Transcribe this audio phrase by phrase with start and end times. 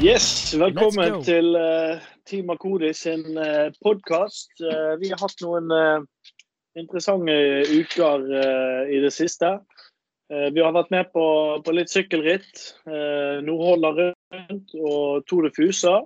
[0.00, 4.48] Yes, velkommen til uh, Team Akodi sin uh, podkast.
[4.56, 6.00] Uh, vi har hatt noen uh,
[6.72, 7.34] interessante
[7.68, 8.24] uker
[8.88, 9.58] i det siste.
[10.30, 11.24] vi har vært med på,
[11.66, 12.60] på litt sykkelritt.
[12.86, 15.96] Nordholda rundt og Tour de Fusa.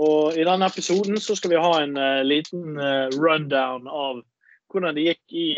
[0.00, 1.92] og I denne episoden så skal vi ha en
[2.24, 2.80] liten
[3.20, 4.22] rundown av
[4.72, 5.48] hvordan det gikk i,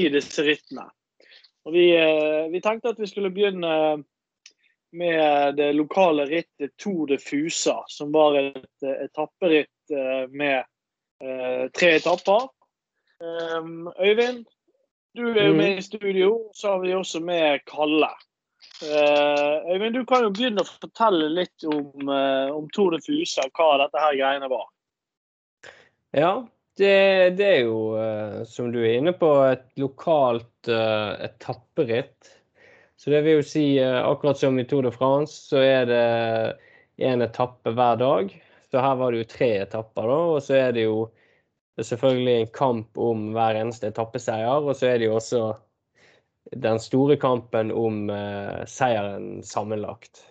[0.00, 0.88] i disse rittene.
[1.68, 1.92] Og vi,
[2.56, 3.76] vi tenkte at vi skulle begynne
[4.90, 10.64] med det lokale rittet Tour de Fusa, som var et etapperitt eh, med
[11.24, 12.48] eh, tre etapper.
[13.18, 14.44] Um, Øyvind,
[15.14, 16.50] du er jo med i studio.
[16.54, 18.10] Så har vi også med Kalle.
[18.82, 22.10] Øyvind, du kan jo begynne å fortelle litt om,
[22.54, 24.68] om Tour de Fusa, hva dette her greiene var.
[26.14, 26.32] Ja,
[26.78, 26.94] det,
[27.38, 27.80] det er jo,
[28.46, 32.37] som du er inne på, et lokalt etapperitt
[32.98, 36.06] så det vil jo si, eh, akkurat som i Tour de France, så er det
[36.98, 38.32] én etappe hver dag.
[38.70, 40.16] Så her var det jo tre etapper, da.
[40.34, 41.04] Og så er det jo
[41.78, 44.66] selvfølgelig en kamp om hver eneste etappeseier.
[44.66, 45.42] Og så er det jo også
[46.58, 50.24] den store kampen om uh, seieren sammenlagt.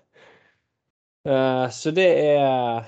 [1.27, 2.83] Uh, så det er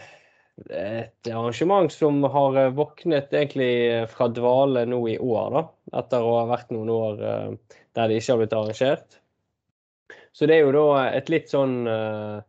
[0.76, 5.64] et arrangement som har våknet egentlig fra dvale nå i år, da.
[6.04, 9.19] Etter å ha vært noen år uh, der det ikke har blitt arrangert.
[10.34, 12.42] Så det er jo da et litt sånn uh,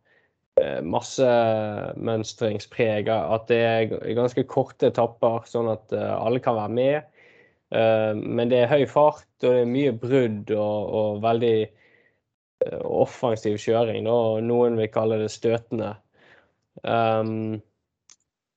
[0.85, 3.09] massemønstringspreg.
[3.09, 7.01] At det er ganske korte etapper, sånn at uh, alle kan være med.
[7.71, 11.71] Men det er høy fart, og det er mye brudd og, og veldig
[12.83, 14.11] offensiv kjøring.
[14.11, 15.95] Og noen vil kalle det støtende.
[16.83, 17.63] Um,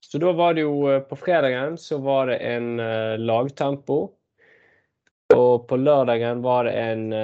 [0.03, 2.83] så da var det jo På fredagen så var det en
[3.23, 4.19] lagtempo.
[5.37, 7.15] Og på lørdagen var det en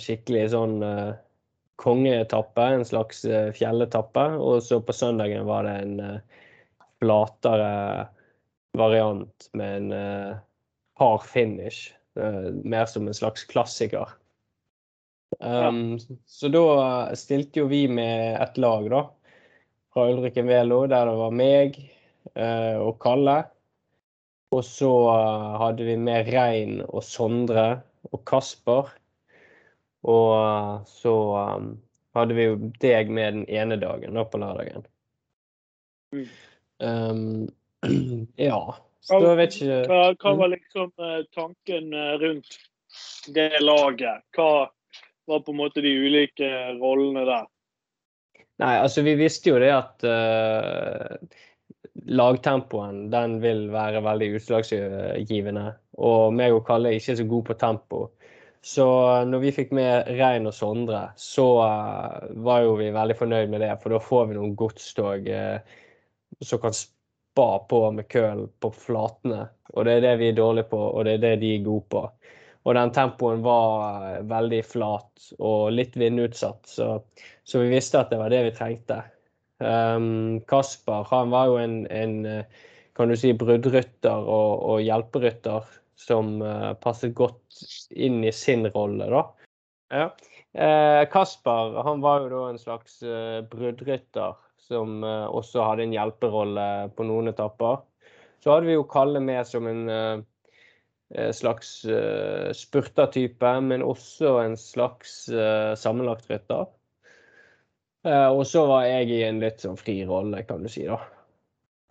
[0.00, 0.80] skikkelig sånn
[1.76, 4.26] kongeetappe, en slags eh, fjelletappe.
[4.38, 6.42] Og så på søndagen var det en eh,
[7.02, 8.08] flatere
[8.74, 10.36] variant med en uh,
[10.98, 11.92] hard finish.
[12.14, 14.10] Mer som en slags klassiker.
[15.38, 16.16] Um, ja.
[16.26, 16.64] Så da
[17.18, 19.04] stilte jo vi med et lag, da.
[19.94, 21.78] Fra Ulriken Velo, der det var meg
[22.34, 23.36] uh, og Kalle.
[24.54, 24.90] Og så
[25.62, 28.90] hadde vi med Rein og Sondre og Kasper.
[30.04, 31.14] Og eh, så
[31.56, 31.70] um,
[32.16, 34.86] hadde vi jo deg med den ene dagen, da på lørdagen.
[36.14, 36.26] Mm.
[36.84, 37.48] Um,
[38.50, 38.60] ja.
[39.04, 40.54] Så da vet ikke hva, hva var mm.
[40.54, 41.90] liksom uh, tanken
[42.22, 42.60] rundt
[43.34, 44.24] det laget?
[44.36, 44.68] Hva
[45.28, 47.48] var på en måte de ulike rollene der?
[48.62, 51.16] Nei, altså vi visste jo det at uh,
[52.06, 55.66] lagtempoen den vil være veldig utslagsgivende.
[56.04, 58.04] Og meg og Kalle er ikke så gode på tempo.
[58.64, 58.84] Så
[59.28, 63.60] når vi fikk med Rein og Sondre, så uh, var jo vi veldig fornøyd med
[63.60, 63.74] det.
[63.82, 65.58] For da får vi noen godstog uh,
[66.40, 69.42] som kan spa på med køl på flatene.
[69.74, 71.84] Og det er det vi er dårlige på, og det er det de er gode
[71.92, 72.06] på.
[72.64, 76.88] Og den tempoen var uh, veldig flat og litt vindutsatt, så,
[77.44, 79.02] så, vi visste at det var det vi trengte.
[79.60, 82.16] Um, Kasper han var jo en, en
[82.96, 89.08] kan du si, bruddrytter og, og hjelperytter som uh, passet godt inn i sin rolle,
[89.10, 89.24] da.
[89.94, 90.06] Ja.
[90.54, 96.66] Eh, Kasper han var jo da en slags uh, bruddrytter som også hadde en hjelperolle
[96.96, 97.82] på noen etapper.
[98.40, 100.22] Så hadde vi jo Kalle med som en
[101.36, 101.74] slags
[102.56, 105.26] spurtertype, men også en slags
[105.76, 106.64] sammenlagtrytter.
[108.08, 110.96] og så var jeg i en litt sånn fri rolle, kan du si, da.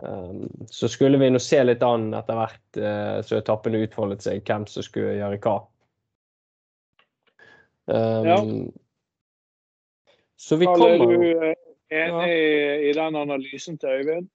[0.03, 4.41] Um, så skulle vi nå se litt an etter hvert uh, så etappene utfoldet seg,
[4.44, 5.53] hvem som skulle gjøre hva.
[7.88, 8.36] Um, ja.
[10.36, 11.56] Så vi kommer Er du eh,
[12.03, 12.75] enig ja.
[12.90, 14.28] i den analysen til Øyvind?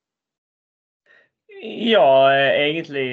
[1.61, 3.07] Ja, egentlig.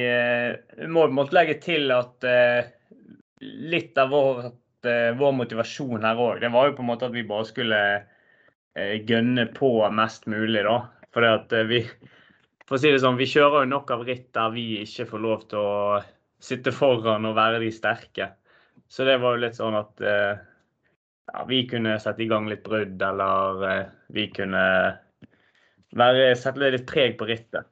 [0.77, 2.27] Vi må måtte legge til at
[3.41, 4.43] litt av vår,
[5.17, 7.79] vår motivasjon her òg, det var jo på en måte at vi bare skulle
[9.09, 10.77] gønne på mest mulig, da.
[11.15, 11.81] For at vi,
[12.65, 15.21] for å si det sånn, vi kjører jo nok av ritt der vi ikke får
[15.21, 16.01] lov til å
[16.41, 18.31] sitte foran og være de sterke.
[18.89, 20.33] Så det var jo litt sånn at eh,
[21.31, 24.65] ja, vi kunne sette i gang litt brudd, eller eh, vi kunne
[25.95, 27.69] være, sette litt preg på rittet.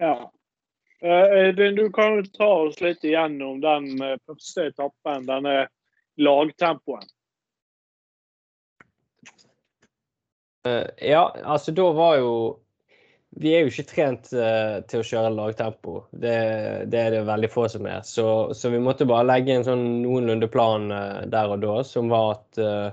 [0.00, 0.16] Ja.
[0.98, 5.68] Uh, du kan jo ta oss litt igjennom den første etappen, denne
[6.18, 7.04] lagtempoen.
[10.66, 12.32] Ja, altså da var jo
[13.38, 16.00] vi er jo ikke trent uh, til å kjøre lagtempo.
[16.10, 16.34] Det,
[16.90, 18.00] det, er det veldig få som er.
[18.06, 18.26] Så,
[18.56, 22.38] så, vi måtte bare legge en sånn noenlunde plan uh, der og da, som var
[22.38, 22.88] at uh,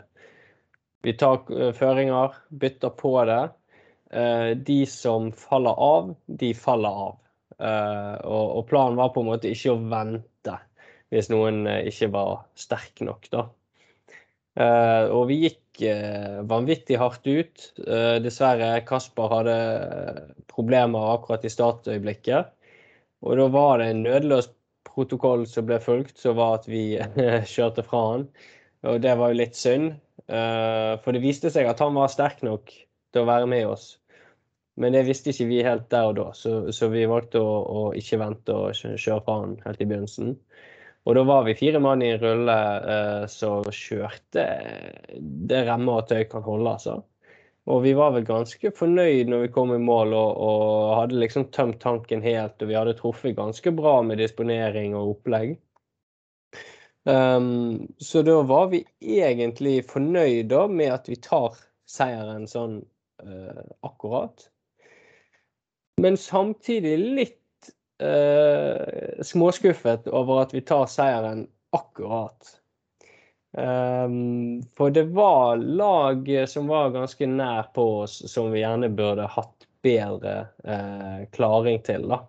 [1.06, 1.44] Vi tar
[1.78, 3.44] føringer, bytter på det.
[4.66, 7.20] De som faller av, de faller av.
[8.26, 10.56] Og planen var på en måte ikke å vente
[11.14, 13.44] hvis noen ikke var sterk nok, da.
[15.14, 15.62] Og vi gikk
[16.48, 17.66] vanvittig hardt ut.
[18.24, 19.56] Dessverre, Kasper hadde
[20.52, 22.54] problemer akkurat i startøyeblikket.
[23.26, 24.48] Og da var det en nødløs
[24.96, 26.96] protokoll som ble fulgt, som var at vi
[27.54, 28.26] kjørte fra han.
[28.86, 29.96] Og det var jo litt synd,
[30.30, 33.96] eh, for det viste seg at han var sterk nok til å være med oss.
[34.80, 37.84] Men det visste ikke vi helt der og da, så, så vi valgte å, å,
[37.96, 40.36] ikke vente og kjøre fra han helt i begynnelsen.
[41.06, 42.56] Og da var vi fire mann i en rulle
[42.94, 44.46] eh, som kjørte
[45.50, 46.96] det remmer og tøy kan holde, altså.
[47.66, 50.66] Og vi var vel ganske fornøyd når vi kom i mål og, og,
[51.00, 52.60] hadde liksom tømt tanken helt.
[52.62, 55.56] Og vi hadde truffet ganske bra med disponering og opplegg.
[57.06, 61.58] Um, så da var vi egentlig fornøyd da med at vi tar
[61.90, 62.80] seieren sånn
[63.26, 64.48] uh, akkurat.
[66.02, 67.40] Men samtidig litt
[68.04, 71.46] uh, småskuffet over at vi tar seieren
[71.76, 72.56] akkurat.
[73.58, 79.28] Um, for det var lag som var ganske nær på oss, som vi gjerne burde
[79.32, 82.10] hatt bedre uh, klaring til.
[82.12, 82.20] da.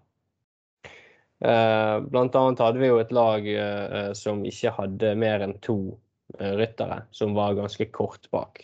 [1.43, 5.97] Uh, blant annet hadde vi jo et lag uh, som ikke hadde mer enn to
[6.37, 8.59] ryttere, som var ganske kort bak.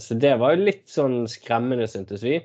[0.00, 2.38] så det var jo litt sånn skremmende, syntes vi.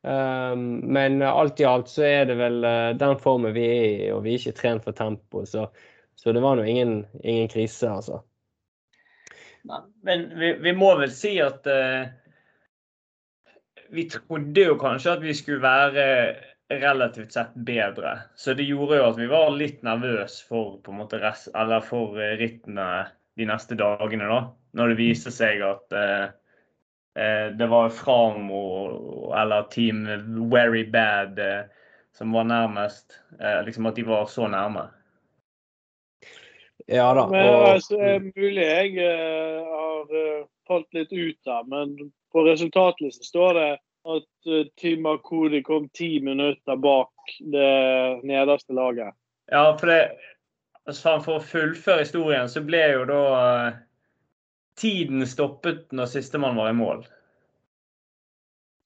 [0.00, 2.62] Um, men alt i alt så er det vel
[2.96, 5.44] den formen vi er i, og vi er ikke trent for tempo.
[5.48, 5.66] Så
[6.22, 8.22] så det var nå ingen, ingen, krise, altså.
[10.02, 12.10] Men vi, vi, må vel si at uh,
[13.88, 16.04] vi trodde jo kanskje at vi skulle være
[16.82, 18.18] relativt sett bedre.
[18.36, 21.48] Så det gjorde jo at vi var litt nervøse for, på en måte, rest,
[21.88, 22.90] for eh, rittene
[23.40, 24.28] de neste dagene.
[24.28, 24.42] da,
[24.76, 26.28] Når det viste seg at uh,
[27.58, 28.60] det var Framo
[29.34, 30.04] eller Team
[30.50, 31.40] Very Bad
[32.14, 33.16] som var nærmest.
[33.66, 34.88] liksom At de var så nærme.
[36.86, 37.26] Ja da.
[37.30, 38.94] Men, og, altså, det er mulig jeg
[39.66, 43.70] har falt litt ut der, men på resultatlisten står det
[44.10, 49.14] at Team Akodi kom ti minutter bak det nederste laget.
[49.50, 50.16] Ja, for, det,
[50.86, 53.22] altså, for å fullføre historien, så ble jo da
[54.80, 57.04] tiden stoppet når sistemann var i mål.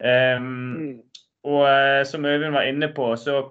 [0.04, 1.02] Um.
[1.44, 1.68] Og
[2.08, 3.50] som Øyvind var inne på, så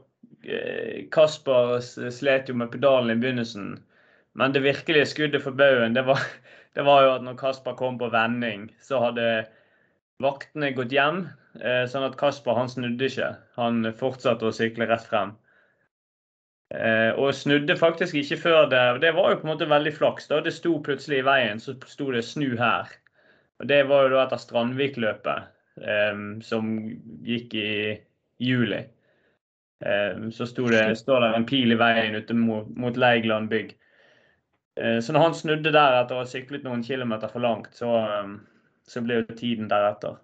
[1.14, 1.78] Kasper
[2.12, 3.76] slet jo med pedalen i begynnelsen.
[4.34, 6.04] Men det virkelige skuddet for baugen, det,
[6.76, 9.46] det, var jo at når Kasper kom på vending, så hadde
[10.24, 11.28] vaktene gått hjem.
[11.62, 13.30] Eh, sånn at Kasper han snudde ikke.
[13.60, 15.36] Han fortsatte å sykle rett frem.
[16.74, 20.28] Eh, og snudde faktisk ikke før det Det var jo på en måte veldig flaks.
[20.28, 22.90] da Det sto plutselig i veien, så sto det 'snu her'.
[23.60, 25.44] Og Det var jo da etter Strandvik-løpet,
[25.82, 26.90] eh, som
[27.24, 28.00] gikk i
[28.40, 28.86] juli.
[30.32, 33.76] Så det, står det en pil i veien ute mot, mot Leigland bygg.
[34.76, 37.90] Eh, så når han snudde der etter å ha syklet noen kilometer for langt, så,
[38.88, 40.16] så ble jo tiden deretter.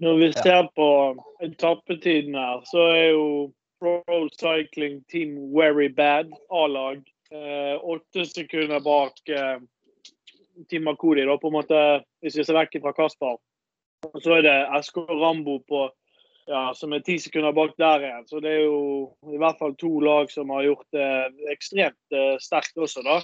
[0.00, 0.88] Når vi ser på
[1.40, 3.52] etappetiden her, så er jo
[3.82, 7.02] Pro Cycling Team Very Bad A-lag.
[7.32, 9.58] Eh, åtte sekunder bak eh,
[10.70, 11.80] Team Makodi, da, på en måte,
[12.22, 13.40] hvis vi ser vekk fra Kasper.
[14.06, 15.88] Og så er det SK Rambo på
[16.46, 18.28] ja, som er ti sekunder bak der igjen.
[18.30, 21.10] Så det er jo i hvert fall to lag som har gjort det
[21.52, 23.18] ekstremt eh, sterkt også, da.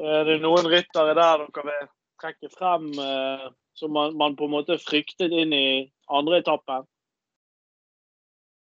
[0.00, 3.48] Eh, det er noen ryttere der dere vil trekke frem eh,
[3.80, 5.68] som man, man, på en måte fryktet inn i
[6.12, 6.82] andre etappe?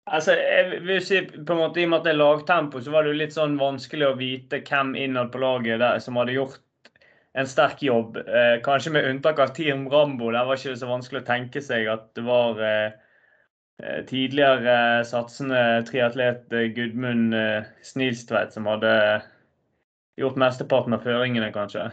[0.06, 2.94] Altså, jeg vil si på en måte I og med at det er lagtempo, så
[2.94, 6.36] var det jo litt sånn vanskelig å vite hvem innad på laget der som hadde
[6.36, 6.62] gjort
[7.36, 8.20] en sterk jobb.
[8.22, 10.30] Eh, kanskje med unntak av Team Rambo.
[10.32, 12.94] Der var ikke så vanskelig å tenke seg at det var eh,
[13.84, 18.92] Eh, tidligere satsende triatlet eh, Gudmund eh, Snilstveit som hadde
[20.16, 21.90] gjort mesteparten av føringene, kanskje.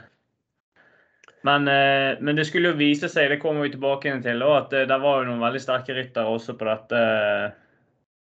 [1.43, 5.17] Men, men, det skulle jo vise seg, det kommer vi tilbake til, at det var
[5.19, 7.01] jo noen veldig sterke ryttere også på dette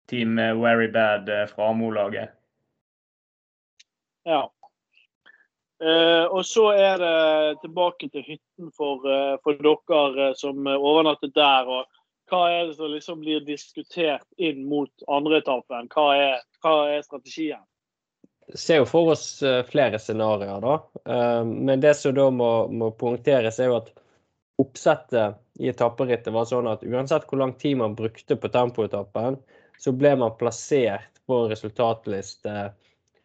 [0.09, 2.33] Team Very Bad fra Amo-laget.
[4.27, 4.47] Ja.
[5.79, 11.69] Uh, og så er det tilbake til hytten for, uh, for dere som overnatter der.
[11.71, 11.87] og
[12.29, 15.89] hva er det som liksom blir diskutert inn mot andreetappen?
[15.93, 17.61] Hva, er, hva er strategien?
[18.49, 20.75] Vi ser jo for oss eh, flere scenarioer, da.
[21.09, 23.91] Eh, men det som da må, må poengteres, er jo at
[24.61, 29.39] oppsettet i etapperittet var sånn at uansett hvor lang tid man brukte på tempoetappen,
[29.79, 32.69] så ble man plassert på resultatliste.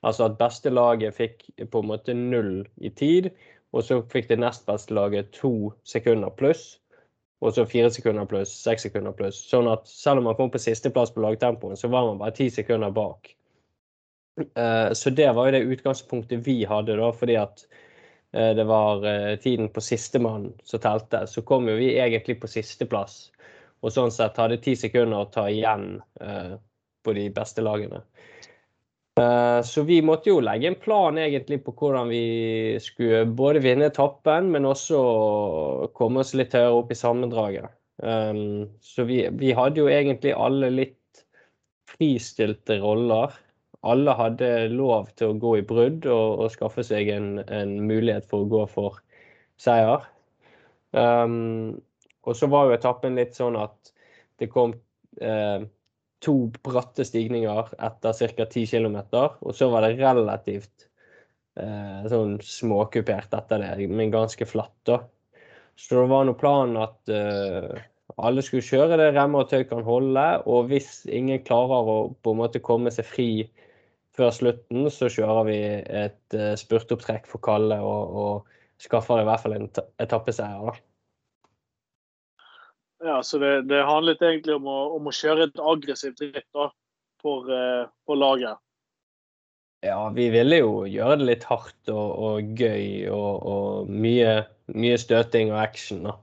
[0.04, 3.32] Altså at beste laget fikk på en måte null i tid,
[3.74, 6.76] Og så fikk det nest beste laget to sekunder pluss.
[7.42, 9.40] Og så fire sekunder pluss, seks sekunder pluss.
[9.50, 12.46] Sånn at selv om man kom på sisteplass på lagtempoen, så var man bare ti
[12.54, 13.34] sekunder bak.
[14.38, 17.66] Uh, så det var jo det utgangspunktet vi hadde, da, fordi at
[18.34, 21.24] uh, det var uh, tiden på sistemann som telte.
[21.30, 23.28] Så kom jo vi egentlig på sisteplass,
[23.84, 25.98] og sånn sett hadde ti sekunder å ta igjen
[27.04, 28.00] på de beste lagene.
[29.20, 32.24] Eh, så vi måtte jo legge en plan egentlig på hvordan vi
[32.82, 35.02] skulle både vinne etappen, men også
[35.94, 37.70] komme oss litt høyere opp i sammendraget.
[38.02, 41.22] Um, så vi, vi, hadde jo egentlig alle litt
[41.94, 43.36] fristilte roller.
[43.86, 48.26] Alle hadde lov til å gå i brudd og, og skaffe seg en, en, mulighet
[48.26, 48.98] for å gå for
[49.62, 50.08] seier.
[50.90, 51.76] Um,
[52.24, 53.92] og så var jo etappen litt sånn at
[54.40, 54.74] det kom
[55.20, 55.64] eh,
[56.24, 58.46] to bratte stigninger etter ca.
[58.46, 58.98] 10 km.
[59.44, 60.88] Og så var det relativt
[61.60, 64.76] eh, sånn småkupert etter det, men ganske flatt.
[64.88, 65.02] da.
[65.76, 67.74] Så det var nå planen at eh,
[68.20, 70.24] alle skulle kjøre det remmer og tøy kan holde.
[70.50, 73.28] Og hvis ingen klarer å på en måte komme seg fri
[74.14, 75.60] før slutten, så kjører vi
[76.04, 79.66] et uh, spurtopptrekk for Kalle og, og skaffer i hvert fall en
[80.04, 80.68] etappeseier.
[80.68, 80.93] da.
[83.04, 86.70] Ja, så det, det handlet egentlig om å, om å, kjøre et aggressivt ritt da,
[87.20, 88.56] for, uh, for, laget.
[89.84, 94.38] Ja, vi ville jo gjøre det litt hardt og, og gøy og, og mye,
[94.72, 96.00] mye, støting og action.
[96.08, 96.16] da.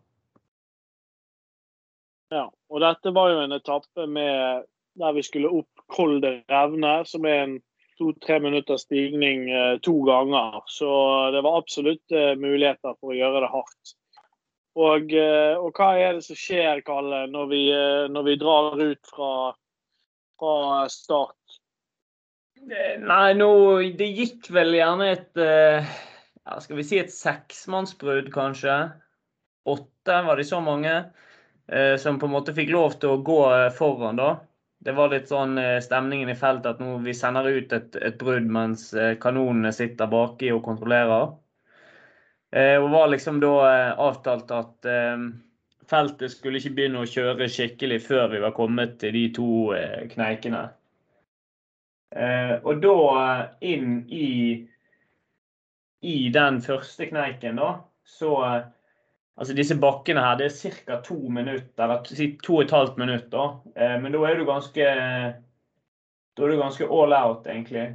[2.34, 4.66] Ja, og dette var jo en etappe med,
[4.98, 7.58] der vi skulle opp Kolde Revne, som er en
[8.02, 10.64] to-tre minutters stigning eh, to ganger.
[10.66, 10.90] Så
[11.36, 14.00] det var absolutt eh, muligheter for å gjøre det hardt.
[14.80, 18.80] Og, eh, og, hva er det som skjer, Kalle, når vi, eh, når vi drar
[18.80, 19.32] ut fra,
[20.40, 20.54] fra,
[20.88, 21.58] start?
[22.62, 23.50] Nei, nå
[23.98, 25.88] Det gikk vel gjerne et eh,
[26.46, 28.78] ja, Skal vi si et seksmannsbrudd, kanskje?
[29.66, 30.94] Åtte, var det så mange?
[32.02, 33.38] Som på en måte fikk lov til å gå
[33.78, 34.32] foran, da.
[34.84, 38.50] Det var litt sånn stemningen i feltet at nå vi sender ut et, et brudd
[38.52, 38.90] mens
[39.24, 41.30] kanonene sitter baki og kontrollerer.
[42.52, 45.22] Eh, og var liksom da eh, avtalt at eh,
[45.88, 49.52] feltet skulle ikke begynne å kjøre skikkelig før vi var kommet til de to
[50.12, 50.66] kneikene.
[52.12, 52.96] Og da
[53.64, 54.28] inn i,
[56.04, 57.70] i den første kneiken, da,
[58.04, 58.36] så
[59.40, 60.98] Altså disse bakkene her, det er ca.
[61.02, 62.04] to minutter, eller
[62.44, 63.46] to og et halvt minutt, da.
[64.04, 64.90] Men da er du ganske
[66.36, 67.88] Da er du ganske all out, egentlig.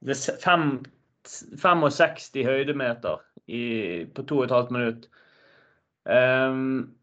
[0.00, 0.80] Det er fem
[1.28, 3.62] 65 høydemeter i,
[4.14, 5.08] på 2 12 minutt.
[6.04, 6.94] Um,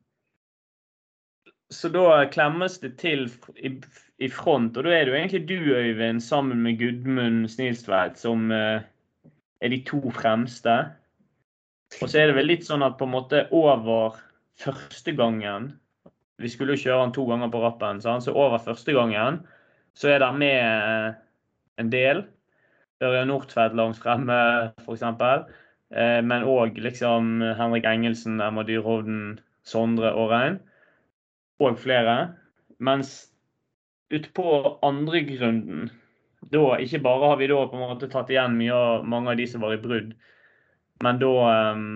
[1.71, 3.75] så da klemmes det til i,
[4.17, 8.49] i, front, og da er det jo egentlig du, Øyvind, sammen med Gudmund Snilstveit, som
[8.51, 8.81] uh,
[9.61, 10.79] er de to fremste.
[12.01, 14.17] Og så er det vel litt sånn at på en måte over
[14.59, 15.71] første gangen
[16.39, 19.41] Vi skulle jo kjøre han to ganger på rappen, så over første gangen
[19.97, 21.15] så er det med
[21.81, 22.21] en del
[23.03, 24.39] Ørjan Nordtvedt langt fremme,
[24.84, 25.03] f.eks.
[25.03, 30.60] Eh, men òg liksom Henrik Engelsen, Emma Dyrhovden, Sondre og Rein.
[31.60, 32.36] Og flere.
[32.79, 33.29] Mens
[34.12, 35.89] utpå andre grunnen
[36.39, 39.38] da, Ikke bare har vi da på en måte tatt igjen mye av mange av
[39.38, 40.13] de som var i brudd,
[41.03, 41.34] men da
[41.75, 41.89] um,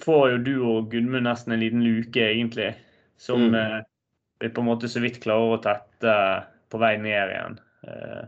[0.00, 2.72] får jo du og Gudmund nesten en liten luke, egentlig.
[3.20, 3.54] Som mm.
[3.54, 3.78] uh,
[4.40, 6.16] vi på en måte så vidt klarer å tette
[6.72, 7.58] på vei ned igjen.
[7.84, 8.24] Uh,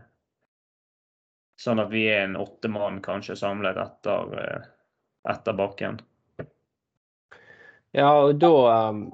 [1.61, 4.64] Sånn at vi er en åtte mann kanskje samlet etter, eh,
[5.30, 6.00] etter bakken.
[7.92, 8.52] Ja, og da,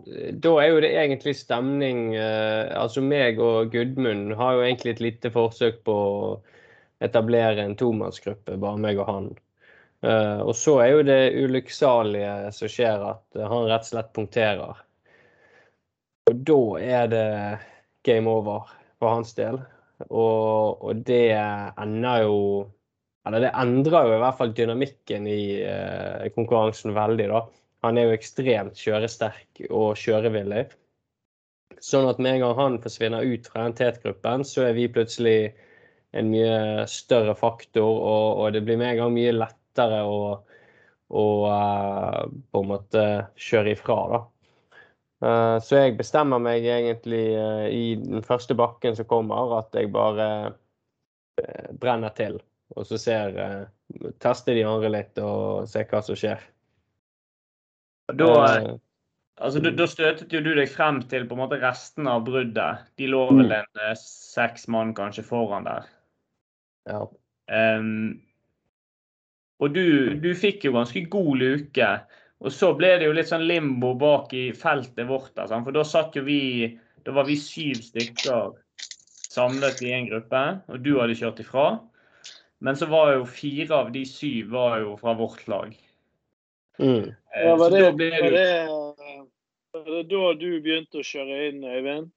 [0.07, 4.95] eh, da, er jo det egentlig stemning eh, Altså meg og Gudmund har jo egentlig
[4.95, 6.31] et lite forsøk på å
[7.03, 9.29] etablere en tomannsgruppe, bare meg og han.
[10.03, 14.81] Og så er jo det ulykksalige som skjer, at han rett og slett punkterer.
[16.31, 17.29] Og da er det
[18.07, 18.67] game over
[18.99, 19.61] for hans del.
[20.07, 22.37] Og, og det ender jo
[23.27, 27.41] Eller det endrer jo i hvert fall dynamikken i eh, konkurransen veldig, da.
[27.85, 30.63] Han er jo ekstremt kjøresterk og kjørevillig.
[31.85, 35.53] Sånn at med en gang han forsvinner ut fra den tetgruppen, så er vi plutselig
[36.17, 40.19] en mye større faktor, og, og det blir med en gang mye lettere å,
[41.13, 43.05] å uh, på en måte
[43.37, 44.23] kjøre ifra, da.
[45.19, 49.91] Eh, så jeg bestemmer meg egentlig eh, i den første bakken som kommer, at jeg
[49.95, 50.29] bare
[51.43, 52.39] eh, brenner til.
[52.77, 53.33] Og så ser,
[54.21, 56.43] tester de andre litt og ser hva som skjer.
[58.13, 58.29] Da,
[59.41, 62.85] altså, da, støtet jo du deg frem til på en måte resten av bruddet.
[63.01, 63.57] De lå vel mm.
[63.89, 65.89] en seks mann kanskje foran der.
[66.89, 67.03] Ja.
[67.49, 68.21] Um,
[69.65, 71.89] Og du, du fikk jo ganske god luke.
[72.39, 75.35] Og så ble det jo litt sånn limbo bak i feltet vårt.
[75.35, 75.59] Altså.
[75.65, 76.41] For da satt jo vi
[77.07, 78.51] Da var vi syv stykker
[79.33, 81.67] samlet i en gruppe, og du hadde kjørt ifra.
[82.61, 85.73] Men så var jo fire av de syv var jo fra vårt lag.
[86.79, 87.07] Mm.
[87.07, 88.11] Eh, ja, var, det, var, det,
[88.69, 92.11] var, det, da du begynte å kjøre inn, Øyvind?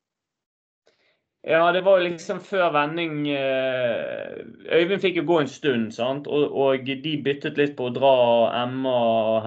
[1.42, 6.28] Ja, det var liksom før vending eh, Øyvind fikk jo gå en stund, sant?
[6.30, 8.12] Og, og de byttet litt på å dra
[8.60, 8.94] Emma,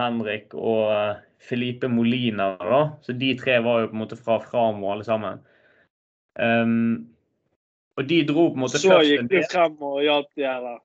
[0.00, 2.56] Henrik og eh, Felipe Molina.
[2.58, 2.80] da.
[3.04, 5.38] Så de tre var jo på en måte fra Framo alle sammen.
[6.34, 7.12] Um,
[7.94, 10.48] og de dro på en måte så først Så gikk de frem og hjalp de,
[10.50, 10.82] eller?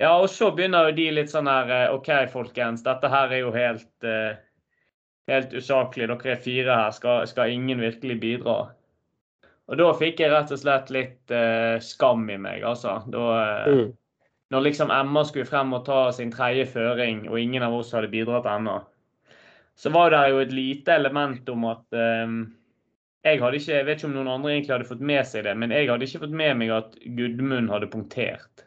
[0.00, 3.42] Ja, og så begynner jo de litt sånn her eh, OK, folkens, dette her er
[3.42, 4.08] jo helt,
[5.28, 6.08] helt usaklig.
[6.08, 6.96] Dere er fire her.
[6.96, 8.58] Skal, skal ingen virkelig bidra?
[9.66, 13.00] Og da fikk jeg rett og slett litt uh, skam i meg, altså.
[13.10, 13.22] Da,
[13.66, 13.88] uh, mm.
[14.54, 18.12] Når liksom Emma skulle frem og ta sin tredje føring, og ingen av oss hadde
[18.12, 18.78] bidratt ennå,
[19.76, 22.36] så var det jo et lite element om at um,
[23.26, 25.56] jeg hadde ikke, jeg vet ikke om noen andre egentlig hadde fått med seg det,
[25.58, 28.64] men jeg hadde ikke fått med meg at Gudmund hadde punktert.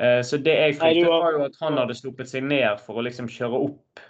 [0.00, 3.04] Uh, så det jeg fryktet, var jo at han hadde sluppet seg ned for å
[3.04, 4.06] liksom kjøre opp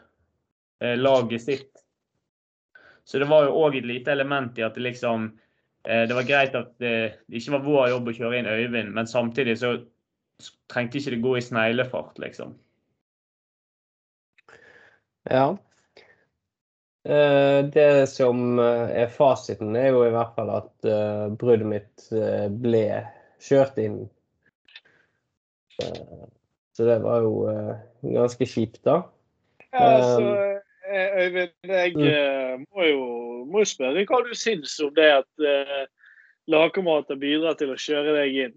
[0.79, 1.81] laget sitt.
[3.03, 5.48] Så det var jo òg et lite element i at det liksom Eh,
[5.87, 9.55] det var greit at det, ikke var vår jobb å kjøre inn Øyvind, men samtidig
[9.61, 9.77] så
[10.71, 12.53] trengte ikke det gå i sneglefart, liksom.
[15.31, 15.57] Ja.
[17.09, 20.89] Eh, det som eh, er fasiten, er jo i hvert fall at
[21.41, 22.09] bruddet mitt
[22.63, 22.85] ble
[23.43, 24.03] kjørt inn.
[25.79, 27.47] Så det var jo
[28.03, 29.03] ganske kjipt, da.
[29.71, 32.65] Ja, altså, Øyvind, jeg mm.
[32.73, 33.03] må jo
[33.47, 35.85] må spørre hva du syns om det at eh,
[36.51, 38.57] lagkamerater bidrar til å kjøre deg inn.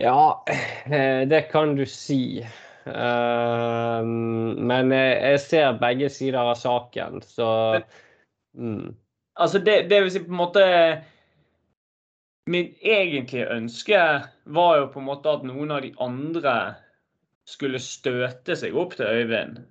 [0.00, 2.44] Ja, eh, det kan du si.
[2.84, 7.48] Uh, men jeg ser begge sider av saken, så
[8.52, 8.92] mm.
[9.40, 10.64] Altså, det, det vil si på en måte
[12.52, 14.00] Mitt egentlige ønske
[14.52, 16.52] var jo på en måte at noen av de andre
[17.48, 19.62] skulle støte seg opp til Øyvind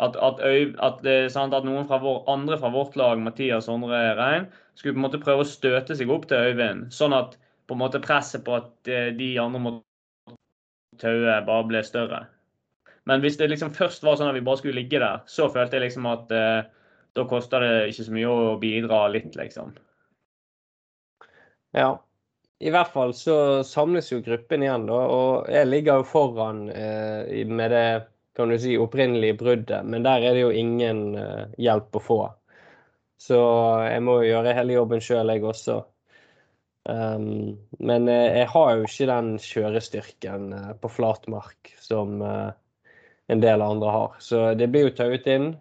[0.00, 0.40] at, at,
[0.86, 5.02] at, sant, at, noen fra vår, andre fra vårt lag, Mathias Sondre Rein, skulle på
[5.02, 6.88] en måte prøve å støte seg opp til Øyvind.
[6.94, 7.36] Sånn at
[7.68, 10.36] på en måte presset på at eh, de andre måtte
[11.00, 12.24] taue, bare ble større.
[13.08, 15.78] Men hvis det liksom først var sånn at vi bare skulle ligge der, så følte
[15.78, 16.60] jeg liksom at eh,
[17.16, 19.74] da kosta det ikke så mye å bidra litt, liksom.
[21.76, 21.90] Ja.
[22.60, 23.34] I hvert fall så
[23.64, 24.98] samles jo gruppen igjen, da.
[25.08, 27.86] Og jeg ligger jo foran eh, med det
[28.36, 32.20] kan du si, opprinnelige bruddet, men der er det jo ingen uh, hjelp å få.
[33.20, 33.38] Så
[33.84, 35.80] jeg må jo gjøre hele jobben sjøl, jeg også.
[36.88, 43.62] Um, men uh, jeg har jo ikke den kjørestyrken uh, på flatmark som en del
[43.62, 44.14] andre har.
[44.22, 45.52] Så det blir jo tauet inn.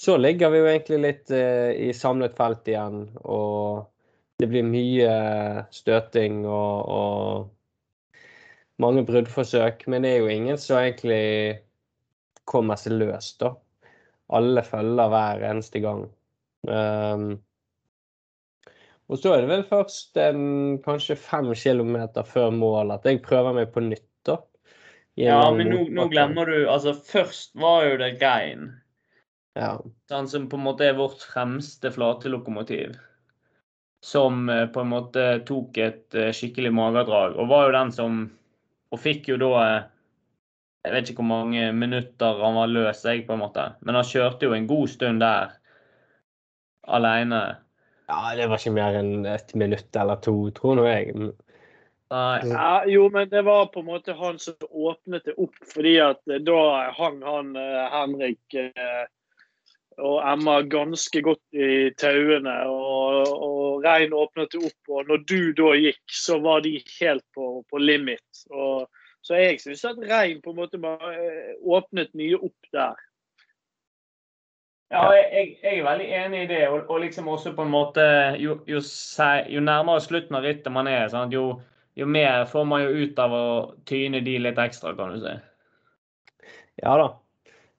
[0.00, 3.84] Så ligger vi jo egentlig litt i samlet felt igjen, og
[4.42, 5.12] det blir mye
[5.70, 7.44] støting og, og
[8.84, 11.64] mange bruddforsøk, men det er jo ingen som egentlig
[12.48, 13.54] kommer seg løs, da.
[14.34, 16.06] Alle følger hver eneste gang.
[16.68, 17.26] Um,
[19.12, 20.44] og så er det vel først en,
[20.84, 24.38] kanskje fem kilometer før mål at jeg prøver meg på nytt, da.
[25.20, 28.72] Ja, men nå, nå, glemmer du Altså, først var jo det Gein.
[29.54, 29.76] Ja.
[30.10, 32.96] Han som på en måte er vårt fremste flatelokomotiv.
[34.04, 38.18] Som eh, på en måte tok et eh, skikkelig magedrag, og var jo den som
[38.94, 39.90] og fikk jo da eh,
[40.84, 43.70] Jeg vet ikke hvor mange minutter han var løs, jeg, på en måte.
[43.80, 45.54] Men han kjørte jo en god stund der
[46.84, 47.40] alene.
[48.10, 51.32] Ja, det var ikke mer enn et minutt eller to, tror nå jeg.
[52.12, 56.20] Ja, jo, men det var på en måte han som åpnet det opp, fordi at
[56.46, 56.60] da
[56.94, 59.06] hang han eh, Henrik eh,
[59.98, 62.54] og Emma ganske godt i tauene.
[62.70, 67.24] Og, og Rein åpnet det opp, og når du da gikk, så var de helt
[67.36, 68.44] på, på limit.
[68.50, 68.86] Og,
[69.24, 72.96] så jeg syns at Rein på en måte eh, åpnet mye opp der.
[74.92, 76.62] Ja, jeg, jeg, er veldig enig i det.
[76.68, 78.04] Og, og liksom også på en måte
[78.38, 78.80] Jo, jo,
[79.50, 81.34] jo nærmere slutten av rittet man er, sant?
[81.34, 81.56] Jo,
[81.98, 83.46] jo mer får man jo ut av å
[83.88, 85.34] tyne de litt ekstra, kan du si.
[86.82, 87.10] Ja da.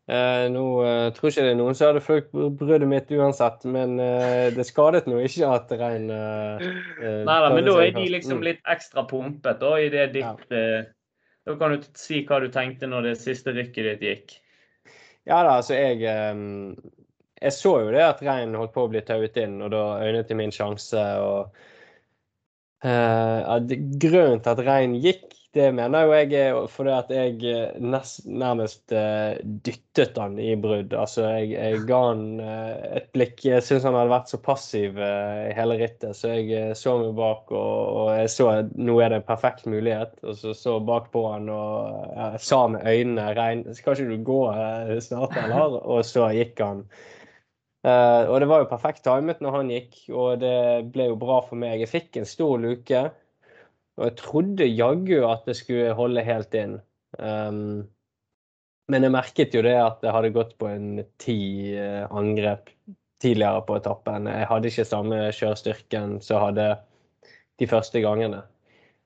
[0.06, 2.28] Eh, nå eh, tror ikke det er noen som hadde fulgt
[2.60, 6.66] bruddet mitt uansett, men eh, det skadet nå ikke at regn eh
[7.26, 8.46] Nei da, men da er de liksom mm.
[8.46, 10.84] litt ekstra pumpet da, i det ditt ja.
[11.46, 14.36] Da kan du si hva du tenkte når det siste rykket ditt gikk.
[15.26, 19.38] Ja da, altså jeg Jeg så jo det at regn holdt på å bli tauet
[19.42, 21.02] inn, og da øynet jeg min sjanse.
[21.22, 21.54] og
[22.82, 28.92] Grunnen til at regn gikk, det mener jo jeg fordi at jeg eh, nest, nærmest
[28.92, 30.92] uh, dyttet han i brudd.
[30.92, 33.40] Altså, jeg, jeg ga han uh, et blikk.
[33.46, 37.16] Jeg syns han hadde vært så passiv uh, i hele rittet, så jeg så meg
[37.16, 40.20] bak og, og, jeg så at nå er det en perfekt mulighet.
[40.28, 44.28] Og så så bak på han og ja, sa med øynene rein, Skal ikke du
[44.28, 44.40] gå
[45.08, 45.80] snart, eller?
[45.96, 46.88] Og så gikk han.
[47.86, 50.58] og det var jo perfekt timet når han gikk, og det
[50.92, 51.84] ble jo bra for meg.
[51.84, 53.04] Jeg fikk en stor luke.
[53.96, 56.80] Og jeg trodde jaggu at det skulle holde helt inn.
[57.20, 57.86] Um,
[58.92, 60.90] men jeg merket jo det at jeg hadde gått på en
[61.22, 61.38] ti
[61.80, 62.70] uh, angrep
[63.24, 64.28] tidligere på etappen.
[64.30, 66.68] Jeg hadde ikke samme kjørestyrken som hadde
[67.62, 68.44] de første gangene.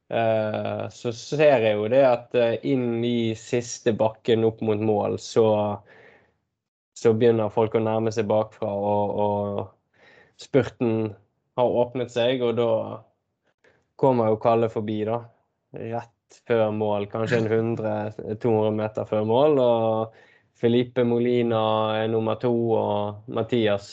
[0.10, 5.20] Uh, så ser jeg jo det at uh, inn i siste bakken opp mot mål,
[5.22, 5.46] så,
[6.98, 11.12] så begynner folk å nærme seg bakfra, og, og spurten
[11.60, 12.72] har åpnet seg, og da
[14.00, 15.20] kommer jo Kalle forbi, da.
[15.76, 19.60] Rett før mål, kanskje en 100-200 meter før mål.
[19.60, 20.20] Og
[20.60, 21.62] Felipe Molina
[22.00, 23.92] er nummer to, og Mathias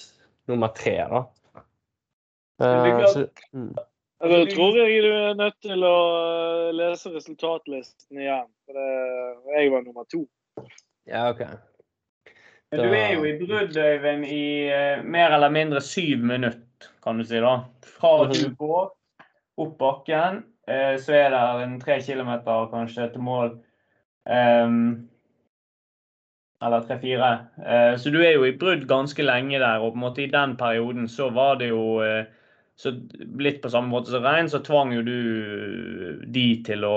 [0.51, 1.25] nummer tre, da.
[2.57, 3.73] Uh, så, mm.
[4.23, 8.47] Da tror jeg du er nødt til å eh, lese resultatlisten igjen.
[8.64, 8.92] For det,
[9.59, 10.23] jeg var nummer to.
[11.05, 11.42] Ja, OK.
[11.45, 12.79] Da...
[12.81, 17.27] Du er jo i brudd, Øyvind, i uh, mer eller mindre syv minutter, kan du
[17.29, 17.42] si.
[17.42, 17.59] da.
[17.99, 18.57] Fra du mhm.
[18.62, 18.88] går
[19.57, 20.42] opp bakken.
[20.69, 23.53] Eh, så er det en tre kilometer kanskje til mål.
[24.27, 25.09] Um,
[26.62, 27.31] eller tre-fire.
[27.66, 30.33] Eh, så du er jo i brudd ganske lenge der, og på en måte i
[30.33, 32.25] den perioden så var det jo uh,
[32.77, 32.92] så
[33.40, 36.97] Litt på samme måte som Rein, så tvang jo du de til å,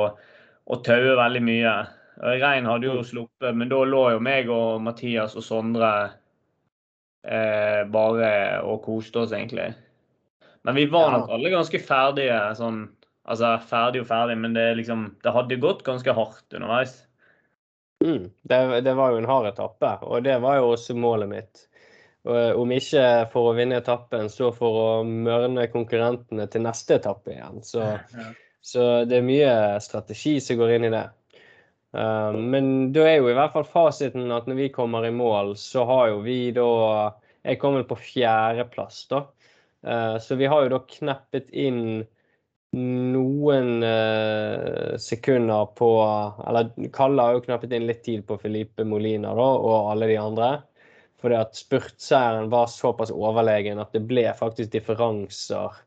[0.65, 1.75] å taue veldig mye.
[2.19, 3.05] Rein hadde jo mm.
[3.07, 5.91] sluppet, men da lå jo meg og Mathias og Sondre
[7.23, 8.31] uh, bare
[8.65, 9.69] og koste oss, egentlig.
[10.67, 12.87] Men vi var nok alle ganske ferdige sånn
[13.29, 16.95] Altså ferdig og ferdig, men det, liksom, det hadde gått ganske hardt underveis.
[18.01, 21.61] Mm, det, det, var jo en hard etappe, og det var jo også målet mitt.
[22.25, 27.35] Og om ikke for å vinne etappen, så for å mørne konkurrentene til neste etappe
[27.35, 27.61] igjen.
[27.65, 28.27] Så, ja.
[28.65, 31.05] så det er mye strategi som går inn i det.
[31.95, 35.55] Uh, men da er jo i hvert fall fasiten at når vi kommer i mål,
[35.57, 36.67] så har jo vi da
[37.39, 39.23] Jeg kom vel på fjerdeplass, da.
[39.87, 42.05] Eh, så vi har jo da kneppet inn
[42.69, 45.87] noen uh, sekunder på
[46.45, 50.19] Eller Kalle har jo knappet inn litt tid på Felipe Molina da, og alle de
[50.21, 50.49] andre.
[51.19, 55.81] Fordi at spurtseieren var såpass overlegen at det ble faktisk differanser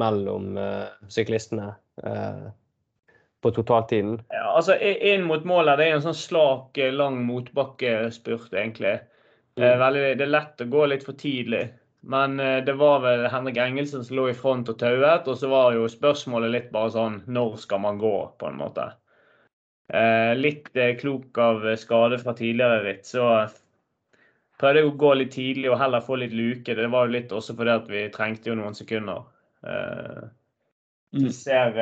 [0.00, 1.74] mellom uh, syklistene
[3.44, 4.16] på totaltiden.
[4.32, 8.96] Ja, altså Inn mot målet det er en sånn slak, lang motbakkespurt, egentlig.
[9.60, 9.68] Mm.
[9.84, 11.68] Veldig, det er lett å gå litt for tidlig.
[12.06, 15.28] Men eh, det var vel Henrik Engelsen som lå i front og tauet.
[15.28, 18.90] Og så var jo spørsmålet litt bare sånn Når skal man gå, på en måte?
[19.88, 23.46] Eh, litt eh, klok av skade fra tidligere ritt, så
[24.60, 26.76] prøvde jeg å gå litt tidlig og heller få litt luke.
[26.76, 29.24] Det var jo litt også fordi at vi trengte jo noen sekunder.
[29.64, 30.22] Eh,
[31.16, 31.28] mm.
[31.32, 31.80] ser,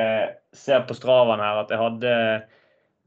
[0.55, 2.15] ser, på straven her at jeg hadde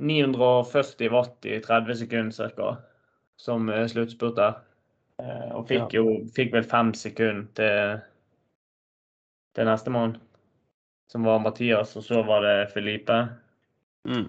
[0.05, 2.77] 940 watt i 30 sekunder ca.
[3.41, 4.61] som sluttspurt der.
[5.23, 6.05] Eh, og fikk jo
[6.37, 8.01] fikk vel fem sekunder til,
[9.57, 10.17] til nestemann,
[11.09, 13.23] som var Mathias, og så var det Felipe.
[14.09, 14.29] Mm.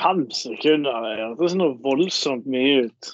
[0.00, 0.98] Fem sekunder?
[1.04, 3.12] Det høres noe voldsomt mye ut.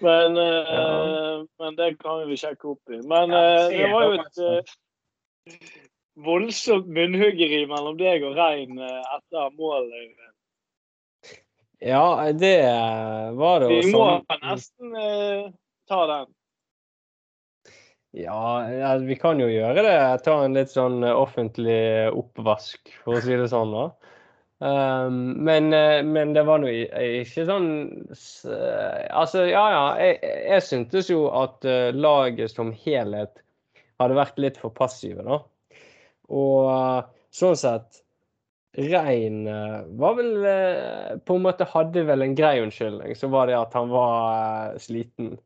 [0.00, 1.44] Men, eh, ja.
[1.60, 3.02] men det kan vi sjekke opp i.
[3.08, 5.60] Men ja, eh, det var jo et uh,
[6.24, 10.16] voldsomt munnhuggeri mellom deg og Rein etter målet.
[11.78, 12.62] Ja, det
[13.36, 13.68] var det.
[13.68, 14.42] Vi må sånn...
[14.42, 15.52] nesten uh,
[15.88, 16.32] ta den.
[18.16, 19.96] Ja, ja, vi kan jo gjøre det.
[20.24, 23.74] Ta en litt sånn eh, offentlig oppvask, for å si det sånn.
[23.76, 24.12] da.
[24.64, 27.66] Um, men, eh, men, det var nå ikke sånn
[28.08, 29.82] Altså, ja ja.
[30.00, 30.16] Jeg,
[30.48, 33.36] jeg syntes jo at laget som helhet
[34.00, 35.42] hadde vært litt for passive, da.
[36.32, 38.00] Og sånn sett
[38.76, 43.48] Rein eh, var vel eh, På en måte hadde vel en grei unnskyldning, så var
[43.48, 45.36] det at han var eh, sliten.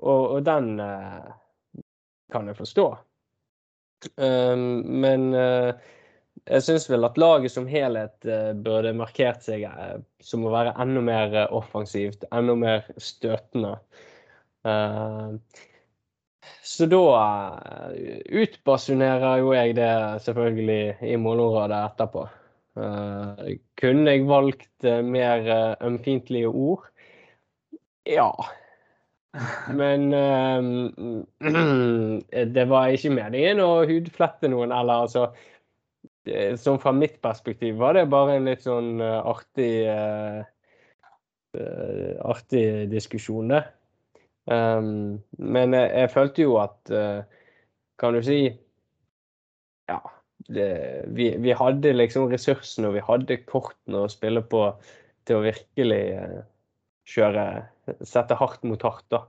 [0.00, 0.80] Og, og den
[2.32, 2.84] kan jeg forstå.
[4.16, 8.16] Um, men jeg syns vel at laget som helhet
[8.64, 9.66] burde markert seg
[10.24, 13.74] som å være enda mer offensivt, enda mer støtende.
[16.64, 17.04] Så da
[18.40, 19.94] utbasunerer jo jeg det
[20.24, 22.24] selvfølgelig i målområdet etterpå.
[22.80, 26.86] Uh, kunne jeg valgt uh, mer uh, ømfintlige ord?
[28.08, 28.30] Ja.
[29.80, 30.08] Men
[32.54, 35.28] det var ikke meningen å hudflette noen, eller altså
[36.60, 40.40] sånn fra mitt perspektiv var det bare en litt sånn uh, artig uh,
[41.56, 43.62] uh, artig diskusjon, det.
[44.50, 46.90] Um, men jeg, jeg, følte jo at
[48.00, 48.38] Kan du si
[49.86, 49.98] Ja.
[50.48, 54.62] Det, vi, vi, hadde liksom ressursene og vi hadde kortene å spille på
[55.28, 56.04] til å virkelig
[57.10, 57.44] kjøre
[58.06, 59.24] Sette hardt mot hardt, da.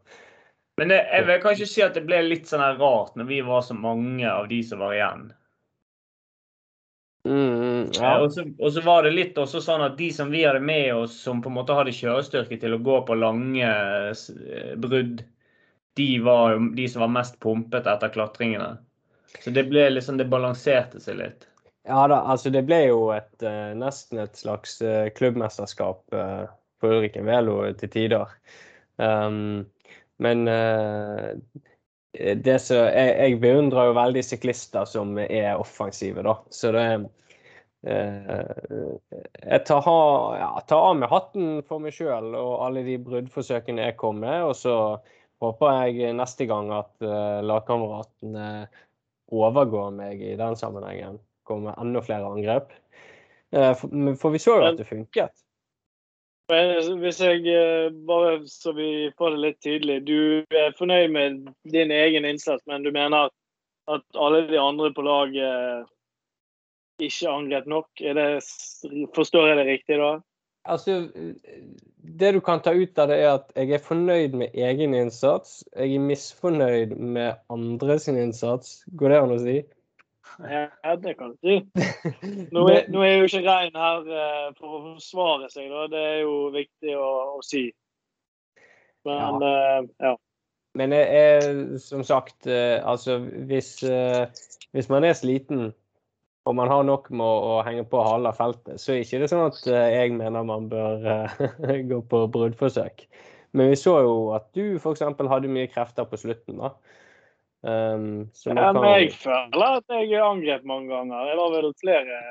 [0.78, 3.64] Men jeg, jeg vil kanskje si at det ble litt sånn rart når vi var
[3.66, 5.24] så mange av de som var igjen.
[7.28, 8.16] Mm, ja.
[8.18, 10.88] og, så, og, så, var det litt også sånn at de som vi hadde med
[10.96, 15.22] oss, som på en måte hadde kjørestyrke til å gå på lange eh, brudd,
[16.00, 18.74] de var jo de som var mest pumpet etter klatringene.
[19.40, 21.48] Så det ble liksom, det balanserte seg litt.
[21.88, 26.26] Ja da, altså det ble jo et, uh, nesten et slags uh, klubbmesterskap på
[26.82, 28.32] for Ulriken Velo til tider.
[28.98, 29.68] Um,
[30.22, 30.48] men
[32.12, 36.36] det så, jeg, jeg, beundrer jo veldig syklister som er offensive, da.
[36.50, 36.86] Så det
[37.88, 38.98] uh,
[39.44, 39.88] Jeg tar,
[40.38, 44.44] ja, tar, av meg hatten for meg sjøl og alle de bruddforsøkene jeg kom med.
[44.50, 44.76] Og så
[45.42, 48.48] håper jeg neste gang at uh, lagkameratene
[49.32, 51.20] overgår meg i den sammenhengen.
[51.48, 52.74] Kommer med enda flere angrep.
[53.56, 55.34] Uh, for, for vi så jo at det funket.
[56.52, 61.38] Hvis jeg eh, bare så vi får det litt tydelig Du er fornøyd med
[61.72, 63.30] din egen innsats, men du mener
[63.88, 65.88] at alle de andre på laget
[67.02, 67.88] ikke angrep nok?
[67.98, 68.28] Det,
[69.16, 70.12] forstår jeg det riktig da?
[70.64, 71.10] Altså,
[72.20, 75.64] Det du kan ta ut av det, er at jeg er fornøyd med egen innsats.
[75.76, 78.82] Jeg er misfornøyd med andres innsats.
[78.98, 79.62] Går det an å si?
[80.40, 81.58] Ja, det kan du si.
[82.56, 85.86] Nå er, nå er jo ikke Rein her uh, for å forsvare seg, da.
[85.92, 87.68] Det er jo viktig å, å si.
[89.08, 89.82] Men ja.
[89.82, 90.16] Uh, ja.
[90.80, 93.20] Men jeg, er som sagt, uh, altså
[93.50, 93.74] hvis,
[94.72, 95.74] hvis, man er sliten
[96.52, 99.32] og man har nok med å, å henge på halve feltet, så er ikke det
[99.32, 101.08] sånn at jeg mener man bør
[101.92, 103.06] gå på bruddforsøk.
[103.56, 105.04] Men vi så jo at du f.eks.
[105.04, 106.60] hadde mye krefter på slutten.
[106.62, 106.76] da.
[107.62, 111.28] Um, ja, men jeg føler at jeg angrep mange ganger.
[111.30, 112.22] Jeg var vel flere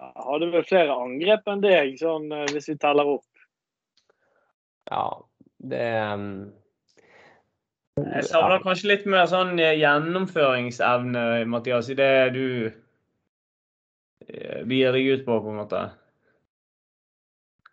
[0.00, 3.44] hadde vel flere angrep enn deg, sånn, eh, hvis vi teller opp.
[4.90, 5.04] Ja,
[5.72, 6.32] det um...
[8.00, 12.46] Jeg savner kanskje litt mer sånn eh, gjennomføringsevne, Mathias, i det du
[14.68, 15.84] begir eh, deg ut på, på en måte.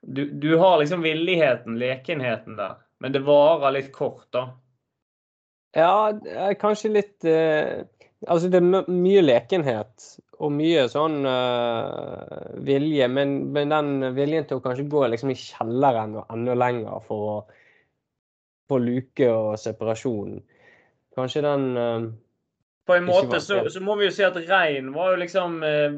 [0.02, 4.48] Du, du har liksom villigheten, lekenheten der, men det varer litt kort, da.
[5.76, 6.12] Ja,
[6.58, 7.84] kanskje litt uh,
[8.26, 10.06] Altså, det er mye lekenhet
[10.42, 15.38] og mye sånn uh, vilje, men, men, den viljen til å kanskje gå liksom i
[15.38, 17.36] kjelleren og enda lenger for å
[18.72, 20.40] få luke og separasjon
[21.18, 22.08] Kanskje den uh,
[22.88, 25.98] På en måte så, så, må vi jo si at Rein var jo liksom uh,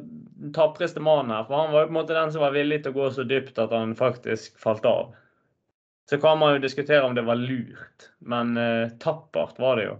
[0.56, 1.45] tapreste mannen her.
[1.45, 3.25] For han var jo på en måte den som var villig til å gå så
[3.30, 5.12] dypt at han faktisk falt av.
[6.10, 9.97] Så kan man jo diskutere om det var lurt, men eh, tappert var det jo.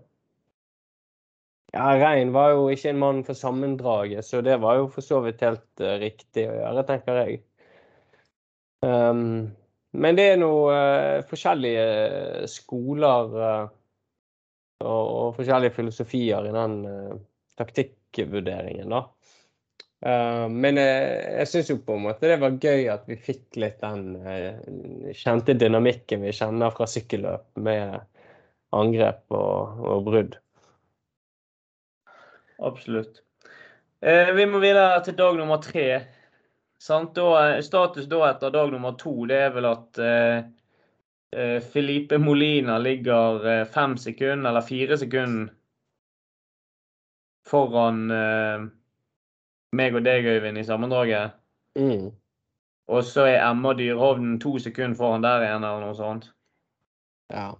[1.70, 5.20] Ja, Rein var jo ikke en mann for sammendraget, så det var jo for så
[5.22, 7.36] vidt helt uh, riktig å gjøre, tenker jeg.
[8.82, 9.52] Um,
[9.94, 13.78] men det er noe uh, forskjellige skoler og,
[14.86, 16.76] og, forskjellige filosofier i den
[17.60, 19.06] taktikkvurderingen, da.
[20.00, 21.08] Uh, men jeg,
[21.42, 25.10] jeg syns jo på en måte det var gøy at vi fikk litt den uh,
[25.12, 27.98] kjente dynamikken vi kjenner fra sykkelløp, med
[28.80, 30.38] angrep og, og brudd.
[32.64, 33.20] Absolutt.
[34.00, 35.90] Uh, vi må videre til dag nummer tre.
[36.80, 37.28] Da,
[37.60, 40.00] status da etter dag nummer to det er vel at
[41.74, 45.52] Felipe Molina ligger fem sekunder, eller fire sekunder
[47.46, 48.00] foran
[49.78, 51.38] meg og deg, Øyvind, i sammendraget.
[51.78, 52.10] Mm.
[52.90, 56.32] Og så er Emma Dyrhovden to sekunder foran der igjen, eller noe sånt.
[57.30, 57.52] Ja.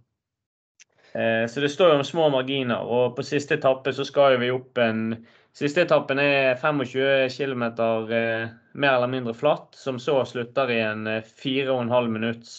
[1.14, 2.82] Eh, så det står jo om små marginer.
[2.86, 5.26] Og på siste etappe så skal vi opp en
[5.60, 7.64] Siste etappen er 25 km
[8.14, 12.52] eh, mer eller mindre flatt, som så slutter i en eh, 4,5 minutts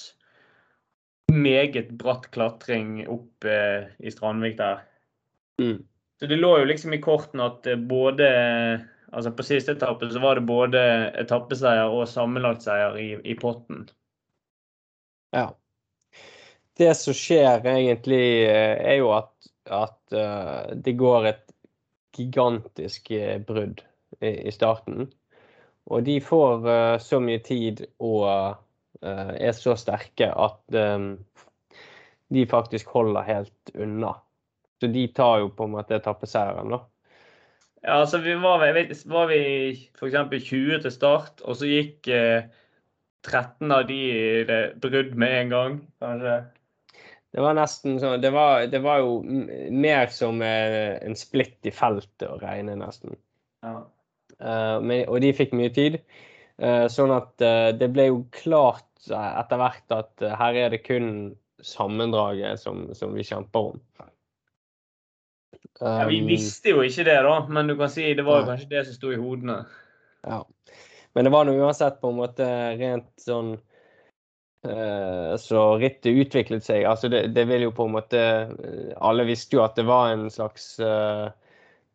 [1.33, 4.83] meget bratt klatring opp eh, i Strandvik der.
[5.61, 5.83] Mm.
[6.21, 8.31] Så det lå jo liksom i kortene at eh, både
[9.11, 10.81] Altså På siste etappe så var det både
[11.19, 13.89] etappeseier og sammenlagtseier i, i potten.
[15.35, 15.49] Ja.
[16.79, 19.33] Det som skjer egentlig, eh, er jo at,
[19.67, 21.43] at uh, det går et
[22.15, 23.11] gigantisk
[23.49, 23.83] brudd
[24.21, 25.11] i, i starten.
[25.91, 28.63] Og de får uh, så mye tid og
[29.03, 31.13] er så sterke at um,
[32.31, 34.15] de faktisk holder helt unna.
[34.81, 36.85] Så de tar jo på en måte etappeseieren, da.
[37.81, 39.41] Ja, altså vi var, vet, var vi
[39.97, 40.17] f.eks.
[40.45, 42.49] 20 til start, og så gikk eh,
[43.25, 46.39] 13 av de i det brudd med en gang, kanskje?
[47.31, 52.27] Det var nesten sånn Det var, det var jo mer som en splitt i feltet
[52.27, 53.15] å regne, nesten.
[53.65, 53.77] Ja.
[54.41, 56.01] Uh, men, og de fikk mye tid.
[56.61, 61.31] Uh, sånn at uh, det ble jo klart etter hvert at her er det kun
[61.65, 63.79] sammendraget som, som vi kjemper om.
[65.81, 68.51] Um, ja, vi visste jo ikke det, da, men du kan si det var jo
[68.51, 69.63] kanskje det som sto i hodene.
[70.29, 70.43] Ja.
[71.17, 72.47] Men det var nå uansett på en måte
[72.77, 73.55] rent sånn
[75.41, 76.85] Så rittet utviklet seg.
[76.85, 78.21] Altså det, det, vil jo på en måte
[79.01, 81.33] Alle visste jo at det var en slags uh,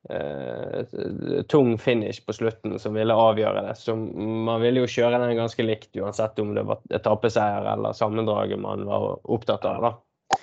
[0.09, 3.75] uh, tung finish på slutten som ville avgjøre det.
[3.79, 8.61] Så man ville jo kjøre den ganske likt uansett om det var etappeseier eller sammendraget
[8.61, 9.87] man var opptatt av.
[9.87, 10.41] da.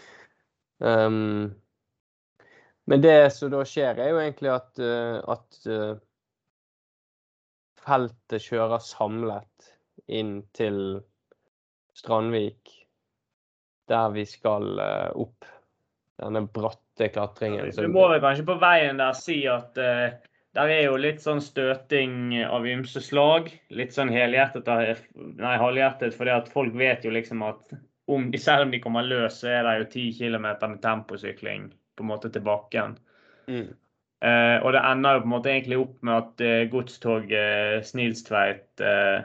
[0.82, 1.52] Um,
[2.90, 5.68] men det som da skjer, er jo egentlig at, at
[7.82, 9.72] feltet kjører samlet
[10.10, 11.00] inn til
[11.94, 12.70] Strandvik,
[13.88, 15.48] der vi skal eh, opp
[16.22, 17.70] denne bratte klatringen.
[17.76, 20.12] Du må vel kanskje på veien der si at uh,
[20.52, 23.48] der er jo litt sånn støting av ymse slag.
[23.72, 24.68] Litt sånn helhjertet,
[25.16, 27.72] nei halvhjertet, fordi at folk vet jo liksom at
[28.12, 31.70] om de, selv om de kommer løs, så er det jo 10 km med temposykling
[31.96, 32.98] på en måte til bakken.
[33.48, 33.70] Mm.
[34.22, 38.84] Uh, og det ender jo på en måte egentlig opp med at uh, godstoget Snilstveit
[38.84, 39.24] uh,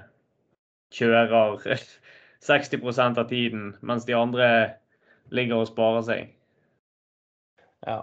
[0.95, 1.59] kjører
[2.47, 4.47] 60% av tiden, mens de andre
[5.35, 6.33] ligger og sparer seg.
[7.87, 8.01] Ja.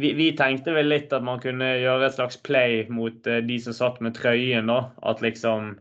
[0.00, 3.76] Vi, vi, tenkte vel litt at man kunne gjøre et slags play mot de som
[3.76, 4.90] satt med trøyen, da.
[5.06, 5.76] At liksom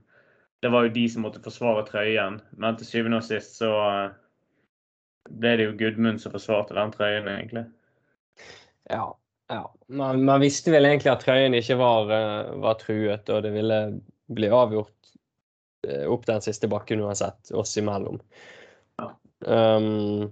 [0.59, 2.41] Det var jo de som måtte forsvare trøyen.
[2.59, 3.71] Men til syvende og sist så
[5.29, 7.63] ble det jo Gudmund som forsvarte den trøyen, egentlig.
[8.91, 9.05] Ja,
[9.49, 13.53] ja, man, man, visste vel egentlig at trøyen ikke var, uh, var, truet, og det
[13.55, 13.79] ville
[14.29, 14.93] bli avgjort
[16.11, 18.19] opp den siste bakken uansett, oss imellom.
[18.99, 19.07] Ja.
[19.47, 20.27] Um,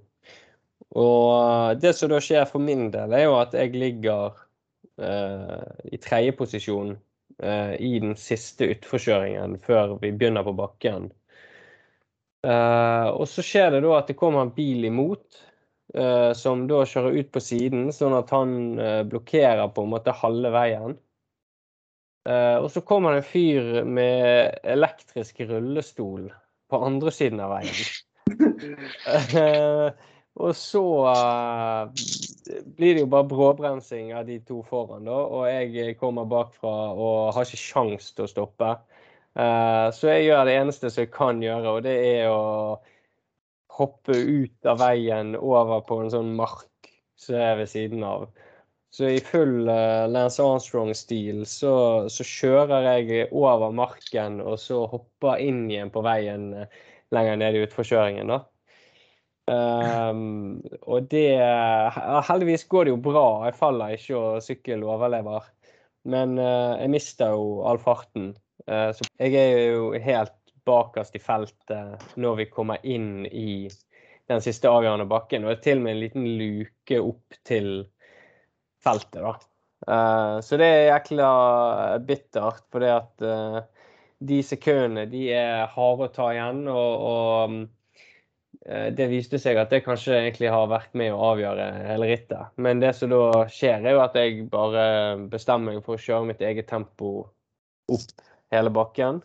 [0.96, 4.38] og det som da skjer for min del, er jo at jeg ligger
[5.02, 6.94] eh, i tredjeposisjon
[7.44, 11.12] eh, i den siste utforkjøringen før vi begynner på bakken.
[12.48, 15.44] og så skjer det da at det kommer en bil imot.
[15.94, 20.12] eh, som da kjører ut på siden, sånn at han uh, blokkerer på en måte
[20.12, 20.98] halve veien.
[22.28, 26.28] Uh, og så kommer det en fyr med elektrisk rullestol
[26.68, 27.80] på andre siden av veien.
[30.38, 30.84] og så
[32.78, 35.18] blir det jo bare bråbremsing av de to foran, da.
[35.18, 38.76] Og jeg kommer bakfra og har ikke sjans til å stoppe.
[39.38, 42.78] så jeg gjør det eneste som jeg kan gjøre, og det er å
[43.78, 48.28] hoppe ut av veien over på en sånn mark som er ved siden av.
[48.94, 51.74] Så i full uh, Lance Armstrong-stil så,
[52.10, 56.54] så, kjører jeg over marken og så hopper inn igjen på veien
[57.14, 58.32] lenger ned i utforkjøringen.
[58.32, 58.40] da.
[59.48, 61.40] Um, og det
[62.28, 63.28] Heldigvis går det jo bra.
[63.48, 65.48] Jeg faller ikke og sykkel overlever.
[66.08, 68.34] Men uh, jeg mister jo all farten.
[68.68, 70.36] Uh, så jeg er jo helt
[70.68, 73.70] bakerst i feltet når vi kommer inn i
[74.28, 75.48] den siste avgjørende bakken.
[75.48, 77.88] Og til og med en liten luke opp til
[78.84, 79.38] feltet, da.
[79.88, 81.32] Uh, så det er jækla
[82.04, 83.28] bittert, fordi at
[84.28, 86.66] de sekundene de er harde å ta igjen.
[86.68, 87.66] Og, og uh,
[88.68, 92.50] det viste seg at det kanskje egentlig har vært med å avgjøre hele rittet.
[92.60, 94.82] Men det som da skjer, er jo at jeg bare
[95.32, 97.14] bestemmer meg for å kjøre mitt eget tempo
[97.88, 99.22] opp hele bakken.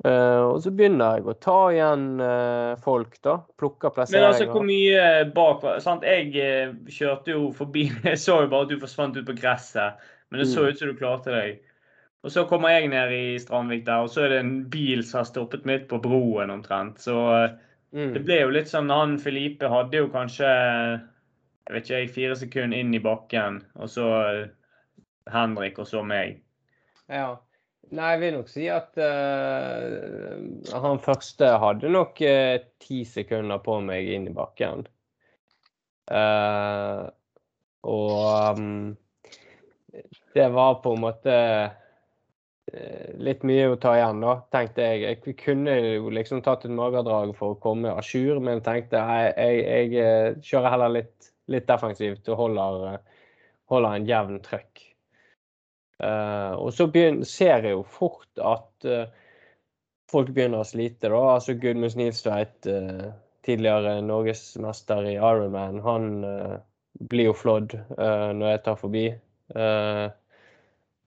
[0.00, 3.36] Uh, og så begynner jeg å ta igjen uh, folk, da.
[3.60, 4.22] Plukke plasseringer.
[4.22, 5.02] Men altså, hvor mye
[5.36, 6.06] bak sant?
[6.08, 10.00] Jeg uh, kjørte jo forbi Jeg så jo bare at du forsvant ut på gresset,
[10.30, 10.68] men det så mm.
[10.70, 11.58] ut som du klarte deg.
[12.24, 15.20] Og så kommer jeg ned i Strandvik der, og så er det en bil som
[15.20, 17.00] har stoppet midt på broen omtrent.
[17.00, 17.16] Så
[17.96, 18.12] mm.
[18.14, 22.82] det ble jo litt sånn Han Felipe hadde jo kanskje jeg vet ikke, fire sekunder
[22.82, 24.08] inn i bakken, og så
[25.30, 26.40] Henrik, og så meg.
[27.06, 27.36] Ja.
[27.90, 30.38] Nei, jeg vil nok si at uh,
[30.82, 34.84] han første hadde nok uh, ti sekunder på meg inn i bakken.
[36.10, 37.10] Uh,
[37.86, 38.92] og um,
[40.36, 41.34] det var på en måte
[43.20, 45.02] litt mye å ta igjen, da, tenkte jeg.
[45.24, 49.32] Jeg kunne jo liksom tatt et magedrag for å komme à jour, men tenkte jeg,
[49.36, 53.00] jeg, jeg, kjører heller litt, litt defensivt og holder,
[53.72, 54.86] holder en jevn trøkk.
[56.00, 59.10] Uh, og så begynner, ser jeg jo fort at uh,
[60.10, 61.10] folk begynner å slite.
[61.12, 63.10] da, altså Gudmund Snilstveit, uh,
[63.44, 66.08] tidligere norgesmester i Ironman, han
[67.08, 69.04] blir jo flådd når jeg tar forbi.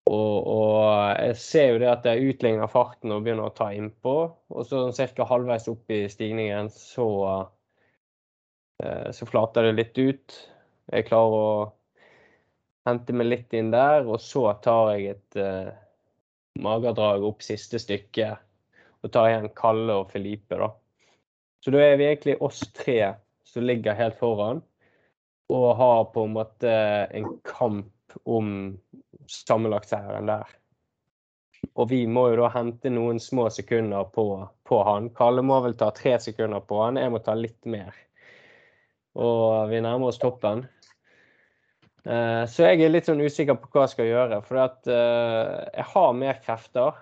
[0.10, 0.80] Og, og,
[1.16, 4.16] jeg ser jo det at jeg utligner farten og begynner å ta innpå.
[4.52, 5.28] Og så ca.
[5.30, 7.08] halvveis opp i stigningen så,
[9.16, 10.36] så flater det litt ut.
[10.92, 11.54] Jeg klarer å
[12.88, 15.72] hente meg litt inn der, og så tar jeg et uh,
[16.60, 18.34] magedrag opp siste stykke.
[19.04, 20.70] Og tar igjen Kalle og Felipe, da.
[21.64, 23.16] Så da er vi egentlig oss tre
[23.48, 24.62] som ligger helt foran,
[25.52, 26.72] og har på en måte
[27.16, 27.93] en kamp
[28.24, 28.50] om
[29.30, 30.52] sammenlagtseieren der.
[31.80, 34.26] Og vi må jo da hente noen små sekunder på,
[34.68, 35.10] på, han.
[35.16, 37.96] Kalle må vel ta tre sekunder på han, jeg må ta litt mer.
[39.16, 40.66] Og vi nærmer oss toppen.
[42.04, 44.42] Uh, så jeg er litt sånn usikker på hva jeg skal gjøre.
[44.44, 47.00] For at, uh, jeg har mer krefter.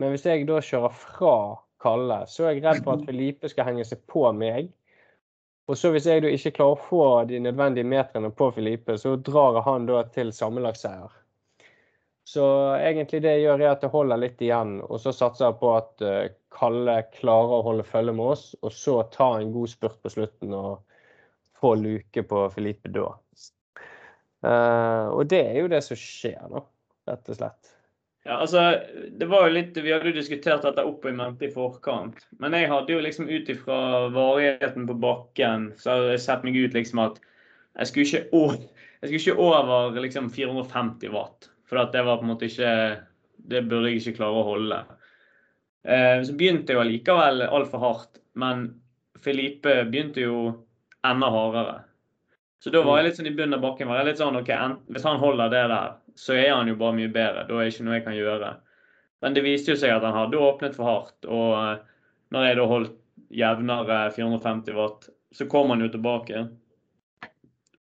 [0.00, 1.36] Men hvis jeg da kjører fra
[1.82, 4.70] Kalle, så er jeg redd for at Felipe skal henge seg på meg.
[5.64, 9.14] Og så hvis jeg da ikke klarer å få de nødvendige meterne på Filipe, så
[9.16, 11.12] drar han da til sammenlagtseier.
[12.24, 12.44] Så
[12.76, 15.72] egentlig det jeg gjør, er at jeg holder litt igjen, og så satser jeg på
[15.76, 16.22] at uh,
[16.54, 20.54] Kalle klarer å holde følge med oss, og så ta en god spurt på slutten
[20.56, 20.84] og
[21.60, 23.10] få luke på Filipe da.
[24.44, 26.64] Uh, og det er jo det som skjer, da,
[27.10, 27.73] rett og slett.
[28.24, 28.80] Ja, altså,
[29.12, 32.22] det var jo litt, Vi hadde jo diskutert dette opp og i mente i forkant.
[32.40, 33.80] Men jeg hadde jo liksom ut ifra
[34.14, 37.20] varigheten på bakken, så hadde jeg sett meg ut liksom at
[37.74, 38.60] jeg skulle ikke, over,
[39.02, 41.50] skulle ikke over liksom 450 watt.
[41.68, 42.70] For det var på en måte ikke
[43.36, 44.76] Det burde jeg ikke klare å holde.
[45.84, 48.22] Eh, så begynte jeg allikevel altfor hardt.
[48.40, 48.70] Men
[49.20, 50.38] Felipe begynte jo
[51.04, 51.82] enda hardere.
[52.62, 53.90] Så da var jeg litt sånn i bunnen av bakken.
[53.90, 54.52] var jeg litt sånn, ok,
[54.88, 57.46] Hvis han holder det der, så er han jo bare mye bedre.
[57.48, 58.50] Da er det ikke noe jeg kan gjøre.
[59.24, 61.16] Men det viste jo seg at han hadde åpnet for hardt.
[61.24, 61.78] Og eh,
[62.34, 63.00] når jeg da holdt
[63.34, 66.44] jevnere 450 watt, så kom han jo tilbake.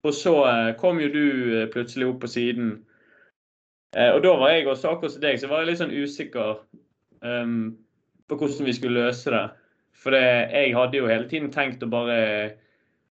[0.05, 1.25] Og så eh, kom jo du
[1.57, 2.75] eh, plutselig opp på siden.
[3.91, 6.61] Og da var jeg også akkurat som deg, så var jeg litt sånn usikker
[7.27, 7.73] um,
[8.31, 9.41] på hvordan vi skulle løse det.
[9.99, 12.21] For jeg hadde jo hele tiden tenkt å bare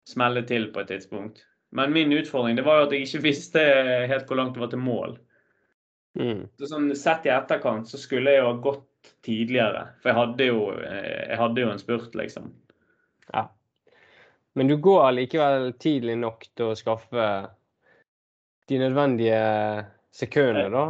[0.08, 1.44] smelle til på et tidspunkt.
[1.76, 3.64] Men min utfordring det var jo at jeg ikke visste
[4.10, 5.18] helt hvor langt det var til mål.
[6.20, 6.48] Mm.
[6.58, 9.86] Så sånn Sett i etterkant så skulle jeg jo ha gått tidligere.
[10.02, 12.50] For jeg hadde jo, jeg hadde jo en spurt, liksom.
[13.30, 13.46] Ja.
[14.58, 17.30] Men du går likevel tidlig nok til å skaffe
[18.70, 19.40] de nødvendige
[20.14, 20.84] sekundene, da?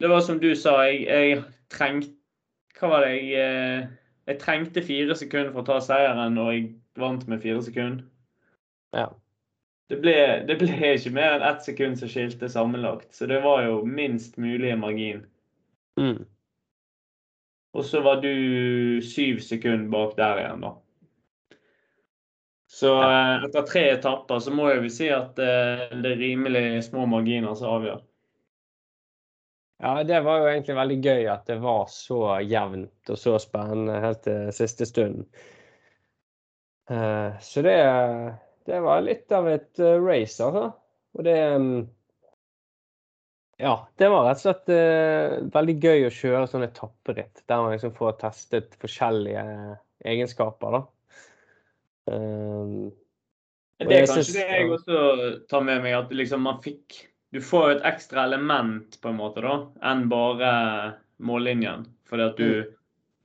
[0.00, 1.40] Det var som du sa, jeg, jeg
[1.72, 2.16] trengte
[2.78, 3.88] Hva var det jeg eh,
[4.30, 6.68] Jeg trengte fire sekunder for å ta seieren, og jeg
[7.00, 8.04] vant med fire sekunder.
[8.96, 9.08] Ja.
[9.90, 10.14] Det ble,
[10.46, 14.36] det ble, ikke mer enn ett sekund som skilte sammenlagt, så det var jo minst
[14.38, 15.24] mulig margin.
[15.98, 16.20] Mm.
[17.74, 18.30] Og så var du
[19.02, 20.76] syv sekunder bak der igjen, da.
[22.70, 23.08] Så ja.
[23.34, 27.08] Eh, etter tre etapper så må jeg vel si at eh, det er rimelig små
[27.10, 28.04] marginer som avgjør.
[29.80, 33.98] Ja, det var jo egentlig veldig gøy at det var så jevnt og så spennende
[34.04, 35.24] helt til siste stund.
[36.90, 37.74] Eh, så det
[38.68, 40.70] det var litt av et uh, race, altså.
[41.16, 41.72] Og det um,
[43.60, 47.74] Ja, det var rett og slett uh, veldig gøy å kjøre sånn etapperitt der man
[47.74, 49.44] liksom får testet forskjellige
[50.08, 50.82] egenskaper, da.
[52.10, 52.90] Um,
[53.80, 54.98] det er kanskje det jeg også
[55.48, 59.20] tar med meg, at liksom man fikk Du får jo et ekstra element, på en
[59.20, 60.50] måte, da, enn bare
[61.22, 61.84] mållinjen.
[62.10, 62.72] Fordi at du, mm.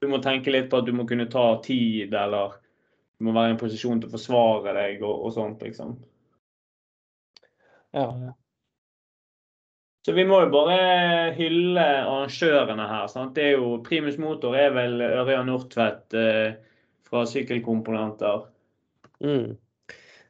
[0.04, 2.54] du må tenke litt på at du må kunne ta tid, eller
[3.18, 5.96] du må være i en posisjon til å forsvare deg og, og sånt, liksom.
[7.96, 8.10] Ja.
[10.06, 10.80] Så vi må jo bare
[11.38, 13.08] hylle arrangørene her.
[13.10, 13.34] Sant?
[13.38, 16.58] Det er jo, Primus Motor er vel Ørjan Nordtvedt eh,
[17.08, 18.44] fra Sykkelkomponenter.
[19.24, 19.56] Mm.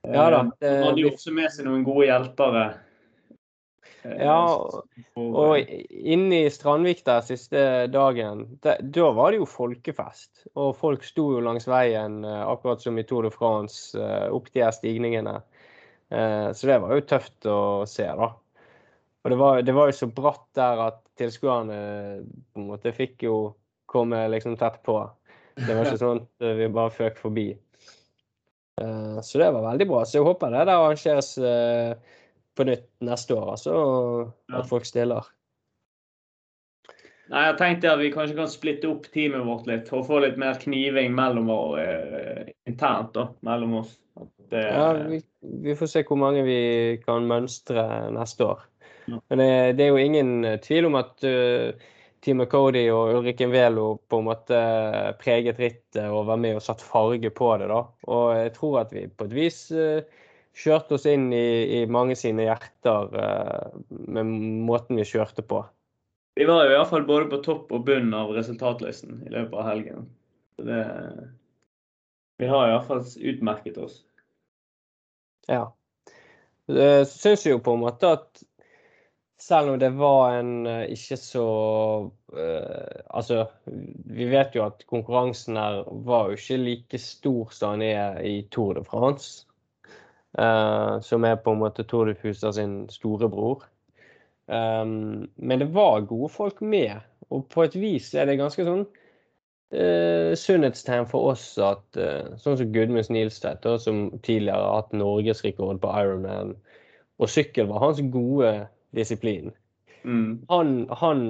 [0.05, 0.43] Ja da.
[0.61, 2.65] Det, eh, hadde jo også med seg noen gode hjelpere.
[4.06, 4.38] Ja,
[5.18, 10.45] og inne i Strandvik der siste dagen, da, da var det jo folkefest.
[10.53, 14.51] Og folk sto jo langs veien, eh, akkurat som i Tour de France, eh, opp
[14.53, 15.39] de her stigningene.
[16.14, 18.30] Eh, så det var jo tøft å se, da.
[19.26, 21.78] Og det var, det var jo så bratt der at tilskuerne
[22.53, 23.38] på en måte fikk jo
[23.89, 24.99] komme liksom tett på.
[25.58, 27.47] Det var ikke sånn at vi bare føk forbi.
[28.76, 30.01] Så det var veldig bra.
[30.03, 31.30] Så jeg håper det der arrangeres
[32.56, 33.80] på nytt neste år, altså.
[34.51, 34.68] At ja.
[34.70, 35.28] folk stiller.
[37.32, 40.22] Nei, Jeg tenkte at vi kanskje kan splitte opp teamet vårt litt for å få
[40.22, 43.95] litt mer kniving mellom vår, eh, internt da, mellom oss.
[44.51, 45.20] Det, ja, vi,
[45.66, 46.60] vi, får se hvor mange vi
[47.01, 47.84] kan mønstre
[48.14, 48.62] neste år.
[49.10, 49.20] Ja.
[49.30, 49.49] Men det,
[49.80, 51.89] det, er jo ingen tvil om at uh,
[52.26, 54.60] Team Cody og Ulrikken Velo på en måte
[55.22, 57.72] preget rittet og var med og satt farge på det.
[57.74, 57.82] da.
[58.06, 60.06] Og jeg tror at vi på et vis uh,
[60.56, 64.34] kjørte oss inn i, i mange sine hjerter uh, med
[64.68, 65.64] måten vi kjørte på.
[66.36, 70.10] Vi var jo iallfall både på topp og bunn av resultatlisten i løpet av helgen.
[70.60, 70.82] Det
[72.39, 74.01] Vi har iallfall utmerket oss.
[75.47, 75.70] Ja.
[76.68, 78.43] Så syns jo på en måte at
[79.39, 81.47] selv om det var en eh, ikke så
[82.34, 83.45] uh, Altså,
[84.12, 88.41] vi vet jo at konkurransen her var jo ikke like stor som den er i
[88.51, 89.45] Tour de France.
[90.36, 93.63] Uh, som er på en måte Tour de Fusa sin storebror.
[94.51, 96.99] Um, men det var gode folk med,
[97.31, 102.59] og på et vis er det ganske sånn uh, sunnhetstegn for oss at uh, sånn
[102.59, 106.51] som Gudmunds Snilstedt, som tidligere har hatt norgesrekord på Ironman,
[107.15, 108.51] og sykkel var hans gode
[108.95, 109.53] disiplin.
[110.03, 110.43] Mm.
[110.51, 111.23] Han, han,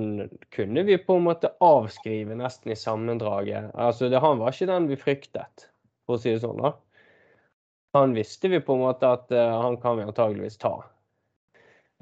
[0.52, 3.70] kunne vi på en måte avskrive nesten i sammendraget.
[3.72, 5.70] Altså, det, han var ikke den vi fryktet,
[6.04, 6.60] for å si det sånn.
[6.66, 6.74] da.
[7.96, 10.74] Han visste vi på en måte at uh, han kan vi antageligvis ta.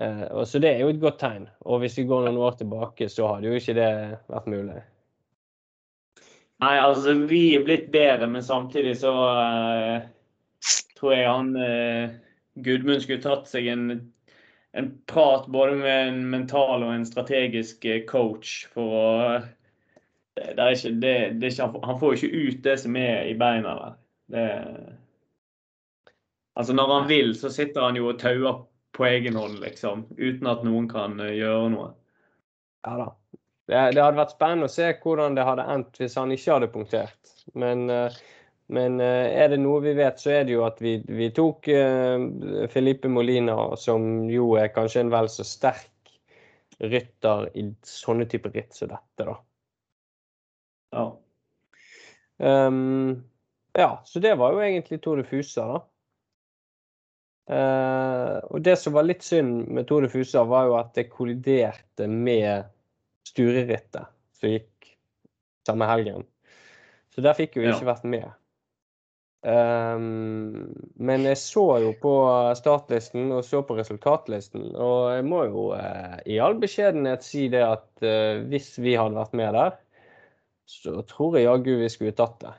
[0.01, 1.45] Uh, og så Det er jo et godt tegn.
[1.69, 3.91] Og hvis vi går noen år tilbake, så hadde jo ikke det
[4.33, 4.79] vært mulig.
[6.63, 10.09] Nei, altså vi er blitt bedre, men samtidig så uh,
[10.97, 11.53] tror jeg han
[12.63, 13.87] Gudmund skulle tatt seg en
[14.73, 19.09] en prat både med en mental og en strategisk eh, coach for å
[20.33, 23.35] det er ikke, det, det ikke, Han får jo ikke ut det som er i
[23.37, 23.91] beina der.
[24.33, 24.45] Det,
[26.59, 30.05] altså Når han vil, så sitter han jo og tauer på egen hånd, liksom.
[30.17, 31.89] Uten at noen kan eh, gjøre noe.
[32.85, 33.09] Ja da.
[33.63, 36.71] Det, det hadde vært spennende å se hvordan det hadde endt hvis han ikke hadde
[36.73, 37.35] punktert.
[37.55, 38.21] Men uh,
[38.73, 41.67] men eh, er det noe vi vet, så er det jo at vi, vi tok
[41.69, 46.13] uh, Felipe Molina, som jo er kanskje en vel så sterk
[46.79, 49.35] rytter i sånne typer ritt som dette, da.
[50.93, 51.05] Ja.
[52.43, 53.23] Um,
[53.77, 55.83] ja, så det var jo egentlig Tour de Fusa, da.
[57.51, 61.09] Uh, og det som var litt synd med Tour de Fusa, var jo at det
[61.11, 62.69] kolliderte med
[63.27, 64.07] Sturerittet
[64.39, 64.93] som gikk
[65.67, 66.23] samme helgen.
[67.13, 67.91] Så der fikk jo ikke ja.
[67.91, 68.31] vært med.
[69.43, 72.13] Um, men jeg så jo på
[72.55, 77.63] startlisten og så på resultatlisten, og jeg må jo uh, i all beskjedenhet si det
[77.65, 79.75] at uh, hvis vi hadde vært med der,
[80.63, 82.53] så tror jeg jaggu vi skulle tatt det.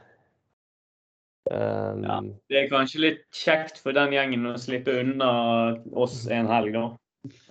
[1.51, 2.19] Um, ja,
[2.49, 5.33] det er kanskje litt kjekt for den gjengen å slippe unna
[5.93, 6.85] oss en helg, da.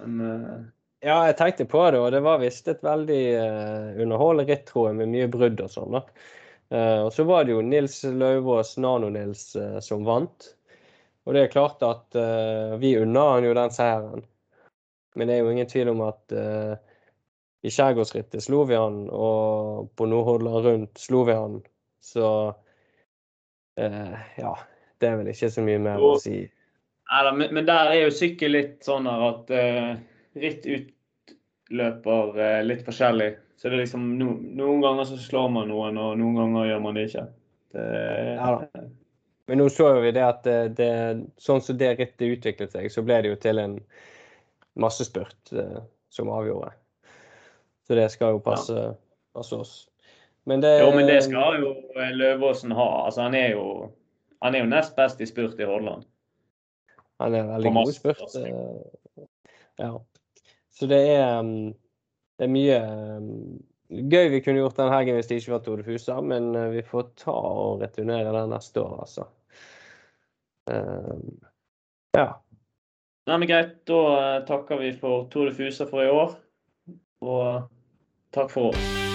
[0.02, 0.64] Men, uh...
[1.04, 4.90] Ja, jeg tenkte på det, og det var visst et veldig uh, underholdende ritt, tror
[4.90, 5.98] jeg, med mye brudd og sånn.
[6.00, 6.04] da.
[6.74, 10.50] Uh, og så var det jo Nils Lauvås, Nano-Nils, uh, som vant.
[11.28, 12.18] Og det er klart at
[12.82, 14.26] vi unner han jo den seieren.
[15.16, 16.34] Men det er jo ingen tvil om at
[17.64, 21.56] i Skjærgårdsrittet slo vi han, og på Nordhordland rundt slo vi han.
[22.04, 22.26] Så
[23.76, 24.52] ja,
[25.02, 26.42] det er vel ikke så mye mer å si.
[27.10, 29.50] Neida, men, der er jo sykkel litt sånn at
[30.40, 33.32] ritt utløper litt forskjellig.
[33.58, 36.82] Så det er liksom no, Noen ganger så slår man noen, og noen ganger gjør
[36.84, 37.26] man det ikke.
[37.74, 37.86] Det,
[38.36, 38.84] ja, da.
[39.48, 40.92] Men nå så vi det at det, det,
[41.42, 43.78] sånn som det rittet utviklet seg, så ble det jo til en
[44.80, 45.82] massespurt uh,
[46.14, 46.72] som avgjorde.
[47.88, 48.94] Så det skal jo passe, ja.
[49.36, 49.74] passe oss.
[50.46, 52.90] Men det, jo, men det skal jo Løvåsen ha.
[53.06, 53.68] Altså, han er jo,
[54.44, 56.04] han er jo nest best i spurt i Hordaland.
[57.24, 58.36] Han er veldig god i spurt.
[58.42, 59.24] Eh,
[59.80, 59.94] ja.
[60.74, 61.72] Så det er mm,
[62.38, 63.28] det er mye um,
[63.88, 66.84] gøy vi kunne gjort den helgen hvis det ikke var Tode Fusa, men uh, vi
[66.88, 69.30] får ta og returnere den neste år, altså.
[70.68, 71.38] Um,
[72.18, 72.32] ja.
[73.30, 73.78] Nei, men Greit.
[73.88, 76.38] Da takker vi for Tode Fusa for i år.
[77.24, 77.68] Og
[78.36, 79.13] takk for oss.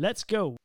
[0.00, 0.58] Let's go.